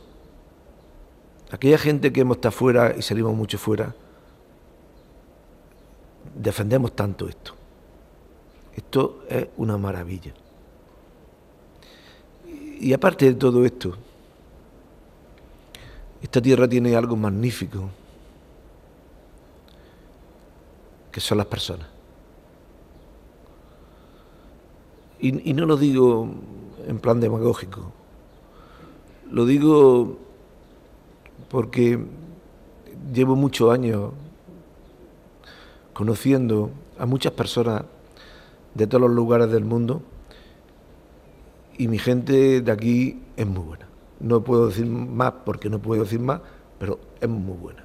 aquella 1.51 1.77
gente 1.77 2.13
que 2.13 2.21
hemos 2.21 2.37
estado 2.37 2.51
fuera 2.51 2.95
y 2.95 3.01
salimos 3.01 3.35
mucho 3.35 3.57
fuera, 3.57 3.93
defendemos 6.35 6.95
tanto 6.95 7.27
esto. 7.27 7.53
Esto 8.75 9.23
es 9.29 9.47
una 9.57 9.77
maravilla. 9.77 10.33
Y 12.79 12.93
aparte 12.93 13.25
de 13.25 13.35
todo 13.35 13.65
esto, 13.65 13.95
esta 16.23 16.41
tierra 16.41 16.69
tiene 16.69 16.95
algo 16.95 17.17
magnífico 17.17 17.89
que 21.11 21.19
son 21.19 21.37
las 21.37 21.47
personas. 21.47 21.87
Y, 25.19 25.53
no 25.53 25.65
lo 25.65 25.77
digo 25.77 26.27
en 26.87 26.99
plan 26.99 27.19
demagógico, 27.19 27.91
lo 29.31 29.45
digo 29.45 30.17
porque 31.49 31.99
llevo 33.13 33.35
muchos 33.35 33.71
años 33.71 34.11
conociendo 35.93 36.71
a 36.99 37.05
muchas 37.05 37.33
personas 37.33 37.83
de 38.73 38.87
todos 38.87 39.01
los 39.01 39.11
lugares 39.11 39.49
del 39.51 39.63
mundo 39.63 40.01
y 41.77 41.87
mi 41.87 41.99
gente 41.99 42.61
de 42.61 42.71
aquí 42.71 43.21
es 43.37 43.47
muy 43.47 43.63
buena. 43.63 43.92
No 44.23 44.41
puedo 44.41 44.67
decir 44.67 44.85
más 44.85 45.33
porque 45.45 45.69
no 45.69 45.79
puedo 45.79 46.03
decir 46.03 46.19
más, 46.19 46.39
pero 46.79 46.97
es 47.19 47.27
muy 47.27 47.57
buena. 47.57 47.83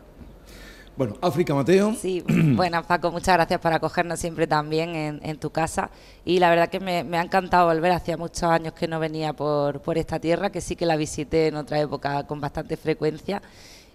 Bueno, 0.97 1.17
África 1.21 1.53
Mateo. 1.53 1.95
Sí, 1.95 2.25
bueno, 2.29 2.83
Paco, 2.85 3.11
muchas 3.11 3.35
gracias 3.35 3.61
por 3.61 3.73
acogernos 3.73 4.21
siempre 4.21 4.47
también 4.47 5.21
en, 5.21 5.39
tu 5.39 5.51
casa. 5.51 5.91
Y 6.25 6.39
la 6.39 6.49
verdad 6.49 6.69
que 6.69 6.79
me, 6.79 7.17
ha 7.17 7.23
encantado 7.23 7.67
volver. 7.67 7.91
Hacía 7.91 8.17
muchos 8.17 8.45
años 8.45 8.73
que 8.73 8.87
no 8.87 9.01
venía 9.01 9.33
por, 9.33 9.81
por 9.81 9.99
esta 9.99 10.21
tierra, 10.21 10.51
que 10.51 10.61
sí 10.61 10.77
que 10.77 10.87
la 10.87 10.95
visité 10.95 11.49
en 11.49 11.57
otra 11.57 11.81
época 11.81 12.25
con 12.25 12.41
bastante 12.41 12.77
frecuencia. 12.77 13.43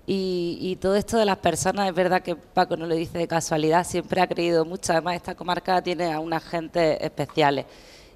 Y, 0.06 0.58
y, 0.60 0.76
todo 0.76 0.98
esto 0.98 1.18
de 1.18 1.26
las 1.26 1.38
personas, 1.38 1.88
es 1.88 1.96
verdad 1.96 2.22
que 2.22 2.36
Paco 2.36 2.76
no 2.76 2.86
lo 2.86 2.96
dice 2.96 3.18
de 3.18 3.28
casualidad, 3.28 3.86
siempre 3.86 4.20
ha 4.20 4.28
creído 4.28 4.66
mucho. 4.66 4.92
Además, 4.92 5.16
esta 5.16 5.36
comarca 5.36 5.82
tiene 5.82 6.12
a 6.12 6.20
unas 6.20 6.44
gentes 6.44 6.98
especiales. 7.00 7.66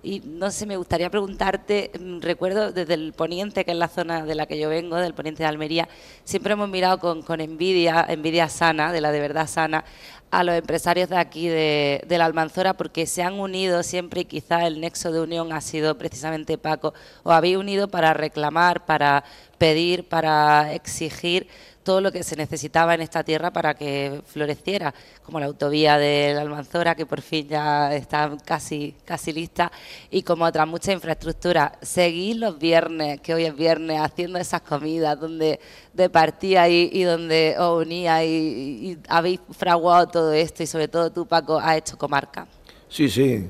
Y 0.03 0.21
no 0.21 0.51
sé, 0.51 0.65
me 0.65 0.77
gustaría 0.77 1.09
preguntarte, 1.09 1.91
mm, 1.99 2.19
recuerdo 2.21 2.71
desde 2.71 2.93
el 2.93 3.13
poniente, 3.13 3.65
que 3.65 3.71
es 3.71 3.77
la 3.77 3.87
zona 3.87 4.25
de 4.25 4.35
la 4.35 4.45
que 4.45 4.59
yo 4.59 4.69
vengo, 4.69 4.95
del 4.97 5.13
poniente 5.13 5.43
de 5.43 5.49
Almería, 5.49 5.89
siempre 6.23 6.53
hemos 6.53 6.69
mirado 6.69 6.99
con, 6.99 7.41
envidia, 7.41 8.05
envidia 8.07 8.49
sana, 8.49 8.91
de 8.91 9.01
la 9.01 9.11
de 9.11 9.19
verdad 9.19 9.47
sana, 9.47 9.83
a 10.29 10.43
los 10.43 10.55
empresarios 10.55 11.09
de 11.09 11.17
aquí 11.17 11.47
de, 11.47 12.05
la 12.09 12.25
Almanzora 12.25 12.73
porque 12.73 13.05
se 13.05 13.23
han 13.23 13.39
unido 13.39 13.81
siempre 13.83 14.21
y 14.21 14.25
quizá 14.25 14.67
el 14.67 14.81
nexo 14.81 15.11
de 15.11 15.21
unión 15.21 15.53
ha 15.53 15.61
sido 15.61 15.97
precisamente 15.97 16.57
Paco. 16.57 16.93
Os 17.23 17.33
habéis 17.33 17.57
unido 17.57 17.87
para 17.87 18.13
reclamar, 18.13 18.85
para 18.85 19.23
pedir, 19.57 20.07
para 20.07 20.73
exigir 20.73 21.47
todo 21.87 22.01
lo 22.01 22.11
que 22.11 22.21
se 22.21 22.35
necesitaba 22.35 22.95
en 22.95 22.99
esta 22.99 23.23
tierra 23.23 23.49
para 23.53 23.73
que 23.73 24.21
floreciera, 24.25 24.93
como 25.23 25.39
la 25.39 25.45
autovía 25.45 25.97
de 25.97 26.33
la 26.35 26.41
Almanzora, 26.41 26.95
que 26.95 27.05
por 27.05 27.21
fin 27.21 27.47
ya 27.47 27.95
está 27.95 28.35
casi, 28.43 28.93
casi 29.05 29.31
lista, 29.31 29.71
y 30.11 30.21
como 30.21 30.43
otras 30.43 30.67
muchas 30.67 30.95
infraestructuras. 30.95 31.71
Seguís 31.81 32.35
los 32.35 32.59
viernes, 32.59 33.21
que 33.21 33.33
hoy 33.33 33.45
es 33.45 33.55
viernes, 33.55 34.01
haciendo 34.01 34.37
esas 34.37 34.63
comidas 34.63 35.17
donde 35.17 35.61
de 35.93 36.09
partía 36.09 36.67
y, 36.67 37.03
donde 37.03 37.55
os 37.57 37.85
unía 37.85 38.21
y, 38.25 38.99
habéis 39.07 39.39
fraguado 39.51 40.07
todo 40.07 40.33
esto, 40.33 40.63
y 40.63 40.67
sobre 40.67 40.89
todo 40.89 41.09
tú, 41.09 41.25
Paco, 41.25 41.57
has 41.57 41.77
hecho 41.77 41.97
comarca. 41.97 42.49
Sí, 42.89 43.07
sí. 43.07 43.47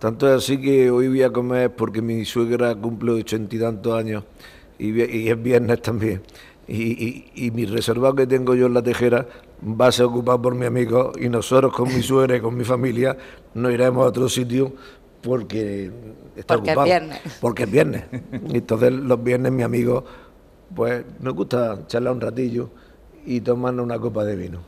Tanto 0.00 0.28
es 0.28 0.42
así 0.42 0.60
que 0.60 0.90
hoy 0.90 1.06
voy 1.06 1.22
a 1.22 1.30
comer 1.30 1.72
porque 1.76 2.02
mi 2.02 2.24
suegra 2.24 2.74
cumple 2.74 3.12
ochenta 3.12 3.54
y 3.54 3.60
tantos 3.60 3.94
años 3.94 4.24
y 4.80 5.28
es 5.28 5.40
viernes 5.40 5.80
también 5.80 6.22
y, 6.68 7.50
mi 7.54 7.64
reservado 7.64 8.14
que 8.14 8.26
tengo 8.26 8.54
yo 8.54 8.66
en 8.66 8.74
la 8.74 8.82
tejera 8.82 9.26
va 9.62 9.86
a 9.86 9.92
ser 9.92 10.04
ocupado 10.04 10.40
por 10.42 10.54
mi 10.54 10.66
amigo 10.66 11.12
y 11.18 11.28
nosotros 11.28 11.72
con 11.72 11.94
mi 11.94 12.02
suegra 12.02 12.36
y 12.36 12.40
con 12.40 12.56
mi 12.56 12.64
familia 12.64 13.16
no 13.54 13.70
iremos 13.70 14.04
a 14.04 14.08
otro 14.08 14.28
sitio 14.28 14.72
porque 15.22 15.90
está 16.36 16.56
porque 16.56 16.70
ocupado. 16.70 16.86
Es 16.86 17.00
viernes. 17.00 17.20
Porque 17.40 17.62
es 17.62 17.70
viernes. 17.70 18.04
Entonces 18.52 18.92
los 18.92 19.22
viernes 19.22 19.50
mi 19.50 19.62
amigo 19.62 20.04
pues 20.74 21.04
nos 21.20 21.34
gusta 21.34 21.86
charlar 21.86 22.12
un 22.12 22.20
ratillo 22.20 22.70
y 23.24 23.40
tomarnos 23.40 23.84
una 23.84 23.98
copa 23.98 24.24
de 24.24 24.36
vino. 24.36 24.60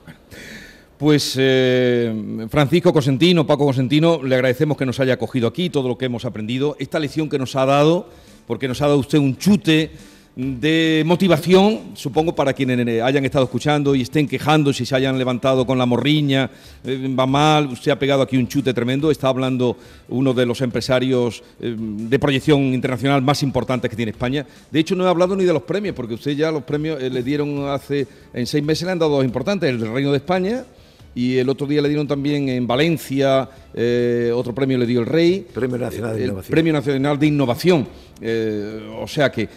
Pues 0.96 1.34
eh, 1.38 2.46
Francisco 2.50 2.92
Cosentino, 2.92 3.46
Paco 3.46 3.64
Cosentino, 3.66 4.22
le 4.22 4.34
agradecemos 4.34 4.76
que 4.76 4.84
nos 4.84 5.00
haya 5.00 5.14
acogido 5.14 5.48
aquí, 5.48 5.70
todo 5.70 5.88
lo 5.88 5.96
que 5.96 6.06
hemos 6.06 6.24
aprendido, 6.24 6.76
esta 6.78 6.98
lección 6.98 7.28
que 7.28 7.38
nos 7.38 7.56
ha 7.56 7.64
dado, 7.64 8.08
porque 8.46 8.68
nos 8.68 8.82
ha 8.82 8.86
dado 8.86 8.98
usted 8.98 9.18
un 9.18 9.36
chute 9.38 9.92
de 10.40 11.02
motivación, 11.04 11.90
supongo, 11.94 12.34
para 12.34 12.54
quienes 12.54 13.02
hayan 13.02 13.26
estado 13.26 13.44
escuchando 13.44 13.94
y 13.94 14.00
estén 14.00 14.26
quejando 14.26 14.72
si 14.72 14.86
se 14.86 14.96
hayan 14.96 15.18
levantado 15.18 15.66
con 15.66 15.76
la 15.76 15.84
morriña, 15.84 16.50
eh, 16.82 17.14
va 17.18 17.26
mal, 17.26 17.66
usted 17.66 17.90
ha 17.90 17.98
pegado 17.98 18.22
aquí 18.22 18.38
un 18.38 18.48
chute 18.48 18.72
tremendo, 18.72 19.10
está 19.10 19.28
hablando 19.28 19.76
uno 20.08 20.32
de 20.32 20.46
los 20.46 20.62
empresarios 20.62 21.42
eh, 21.60 21.76
de 21.78 22.18
proyección 22.18 22.72
internacional 22.72 23.20
más 23.20 23.42
importantes 23.42 23.90
que 23.90 23.96
tiene 23.96 24.12
España. 24.12 24.46
De 24.70 24.80
hecho, 24.80 24.96
no 24.96 25.04
he 25.04 25.08
hablado 25.10 25.36
ni 25.36 25.44
de 25.44 25.52
los 25.52 25.62
premios, 25.62 25.94
porque 25.94 26.14
usted 26.14 26.32
ya 26.32 26.50
los 26.50 26.62
premios 26.62 27.02
eh, 27.02 27.10
le 27.10 27.22
dieron 27.22 27.68
hace, 27.68 28.06
en 28.32 28.46
seis 28.46 28.64
meses 28.64 28.86
le 28.86 28.92
han 28.92 28.98
dado 28.98 29.16
dos 29.16 29.24
importantes, 29.26 29.68
el 29.68 29.92
Reino 29.92 30.10
de 30.10 30.16
España, 30.16 30.64
y 31.14 31.38
el 31.38 31.48
otro 31.48 31.66
día 31.66 31.82
le 31.82 31.88
dieron 31.88 32.06
también 32.06 32.48
en 32.48 32.66
Valencia 32.66 33.48
eh, 33.72 34.32
otro 34.34 34.54
premio 34.54 34.76
le 34.78 34.86
dio 34.86 35.00
el 35.00 35.06
Rey. 35.06 35.46
Premio 35.52 35.78
Nacional 35.78 36.16
de 36.16 36.24
Innovación. 36.24 36.50
Premio 36.50 36.72
Nacional 36.72 37.18
de 37.18 37.26
Innovación. 37.26 37.88
Eh, 38.20 38.96
o 39.00 39.06
sea 39.06 39.30
que, 39.30 39.48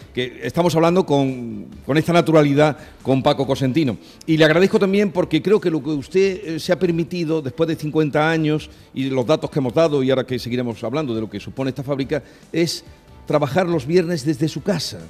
estamos 0.42 0.74
hablando 0.74 1.04
con, 1.04 1.66
esta 1.94 2.12
naturalidad 2.12 2.76
con 3.02 3.22
Paco 3.22 3.46
Cosentino. 3.46 3.98
Y 4.26 4.36
le 4.36 4.44
agradezco 4.44 4.78
también 4.78 5.10
porque 5.10 5.42
creo 5.42 5.60
que 5.60 5.70
lo 5.70 5.82
que 5.82 5.90
usted 5.90 6.40
eh, 6.44 6.60
se 6.60 6.72
ha 6.72 6.78
permitido 6.78 7.42
después 7.42 7.68
de 7.68 7.76
50 7.76 8.30
años 8.30 8.70
y 8.94 9.10
los 9.10 9.26
datos 9.26 9.50
que 9.50 9.58
hemos 9.58 9.74
dado 9.74 10.02
y 10.02 10.10
ahora 10.10 10.24
que 10.24 10.38
seguiremos 10.38 10.82
hablando 10.84 11.14
de 11.14 11.20
lo 11.20 11.28
que 11.28 11.40
supone 11.40 11.70
esta 11.70 11.82
fábrica 11.82 12.22
es 12.52 12.84
trabajar 13.26 13.68
los 13.68 13.86
viernes 13.86 14.24
desde 14.24 14.48
su 14.48 14.62
casa. 14.62 15.00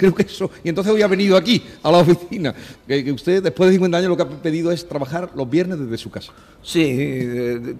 Creo 0.00 0.14
que 0.14 0.22
eso. 0.22 0.50
Y 0.64 0.70
entonces 0.70 0.94
hoy 0.94 1.02
ha 1.02 1.06
venido 1.06 1.36
aquí, 1.36 1.62
a 1.82 1.92
la 1.92 1.98
oficina. 1.98 2.54
Que, 2.86 3.12
usted, 3.12 3.42
después 3.42 3.68
de 3.68 3.74
50 3.74 3.98
años, 3.98 4.08
lo 4.08 4.16
que 4.16 4.22
ha 4.22 4.28
pedido 4.28 4.72
es 4.72 4.88
trabajar 4.88 5.30
los 5.34 5.48
viernes 5.48 5.78
desde 5.78 5.98
su 5.98 6.10
casa. 6.10 6.32
Sí, 6.62 7.76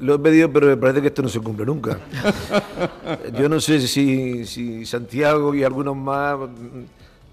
lo 0.00 0.16
he 0.16 0.18
pedido, 0.18 0.52
pero 0.52 0.66
me 0.66 0.76
parece 0.76 1.00
que 1.00 1.06
esto 1.06 1.22
no 1.22 1.28
se 1.28 1.38
cumple 1.38 1.64
nunca. 1.64 2.00
Yo 3.38 3.48
no 3.48 3.60
sé 3.60 3.86
si, 3.86 4.44
si 4.44 4.84
Santiago 4.84 5.54
y 5.54 5.62
algunos 5.62 5.94
más. 5.94 6.36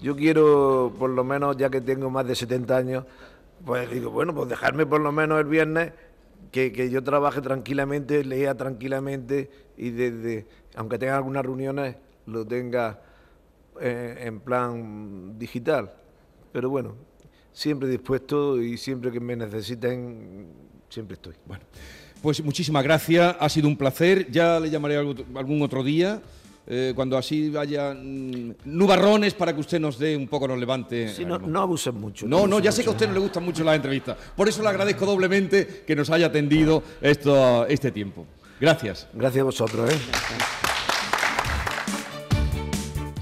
Yo 0.00 0.14
quiero, 0.14 0.94
por 0.96 1.10
lo 1.10 1.24
menos, 1.24 1.56
ya 1.56 1.68
que 1.68 1.80
tengo 1.80 2.08
más 2.08 2.24
de 2.24 2.36
70 2.36 2.76
años, 2.76 3.04
pues 3.66 3.90
digo, 3.90 4.10
bueno, 4.10 4.32
pues 4.32 4.48
dejarme 4.48 4.86
por 4.86 5.00
lo 5.00 5.10
menos 5.10 5.40
el 5.40 5.46
viernes 5.46 5.90
que, 6.52 6.88
yo 6.88 7.02
trabaje 7.02 7.40
tranquilamente, 7.40 8.24
lea 8.24 8.54
tranquilamente 8.56 9.50
y 9.76 9.90
desde, 9.90 10.46
aunque 10.76 10.98
tenga 10.98 11.16
algunas 11.16 11.44
reuniones, 11.44 11.96
lo 12.26 12.46
tenga 12.46 13.00
eh, 13.80 14.22
en 14.26 14.40
plan 14.40 15.38
digital. 15.38 15.92
Pero 16.52 16.70
bueno, 16.70 16.96
siempre 17.52 17.88
dispuesto 17.88 18.60
y 18.60 18.76
siempre 18.76 19.10
que 19.10 19.20
me 19.20 19.36
necesiten, 19.36 20.48
siempre 20.88 21.14
estoy. 21.14 21.34
Bueno, 21.46 21.64
pues 22.22 22.42
muchísimas 22.44 22.84
gracias, 22.84 23.36
ha 23.38 23.48
sido 23.48 23.68
un 23.68 23.76
placer, 23.76 24.30
ya 24.30 24.60
le 24.60 24.70
llamaré 24.70 24.96
algún 24.96 25.62
otro 25.62 25.82
día. 25.82 26.20
Eh, 26.72 26.92
cuando 26.94 27.16
así 27.16 27.50
vaya 27.50 27.94
mm, 27.94 28.54
nubarrones 28.66 29.34
para 29.34 29.52
que 29.52 29.60
usted 29.60 29.80
nos 29.80 29.98
dé 29.98 30.16
un 30.16 30.28
poco, 30.28 30.46
nos 30.46 30.58
levante. 30.58 31.08
Sí, 31.08 31.24
no, 31.24 31.38
no 31.38 31.62
abusen 31.62 31.98
mucho. 31.98 32.28
No, 32.28 32.46
no, 32.46 32.60
ya 32.60 32.70
sé 32.70 32.82
que 32.82 32.90
a 32.90 32.92
usted 32.92 33.08
no 33.08 33.14
le 33.14 33.20
gustan 33.20 33.44
mucho 33.44 33.64
las 33.64 33.74
entrevistas. 33.74 34.16
Por 34.36 34.48
eso 34.48 34.62
le 34.62 34.68
agradezco 34.68 35.04
doblemente 35.04 35.82
que 35.86 35.96
nos 35.96 36.10
haya 36.10 36.26
atendido 36.26 36.82
esto, 37.00 37.66
este 37.66 37.90
tiempo. 37.90 38.24
Gracias. 38.60 39.08
Gracias 39.14 39.40
a 39.40 39.44
vosotros. 39.44 39.90
¿eh? 39.90 40.69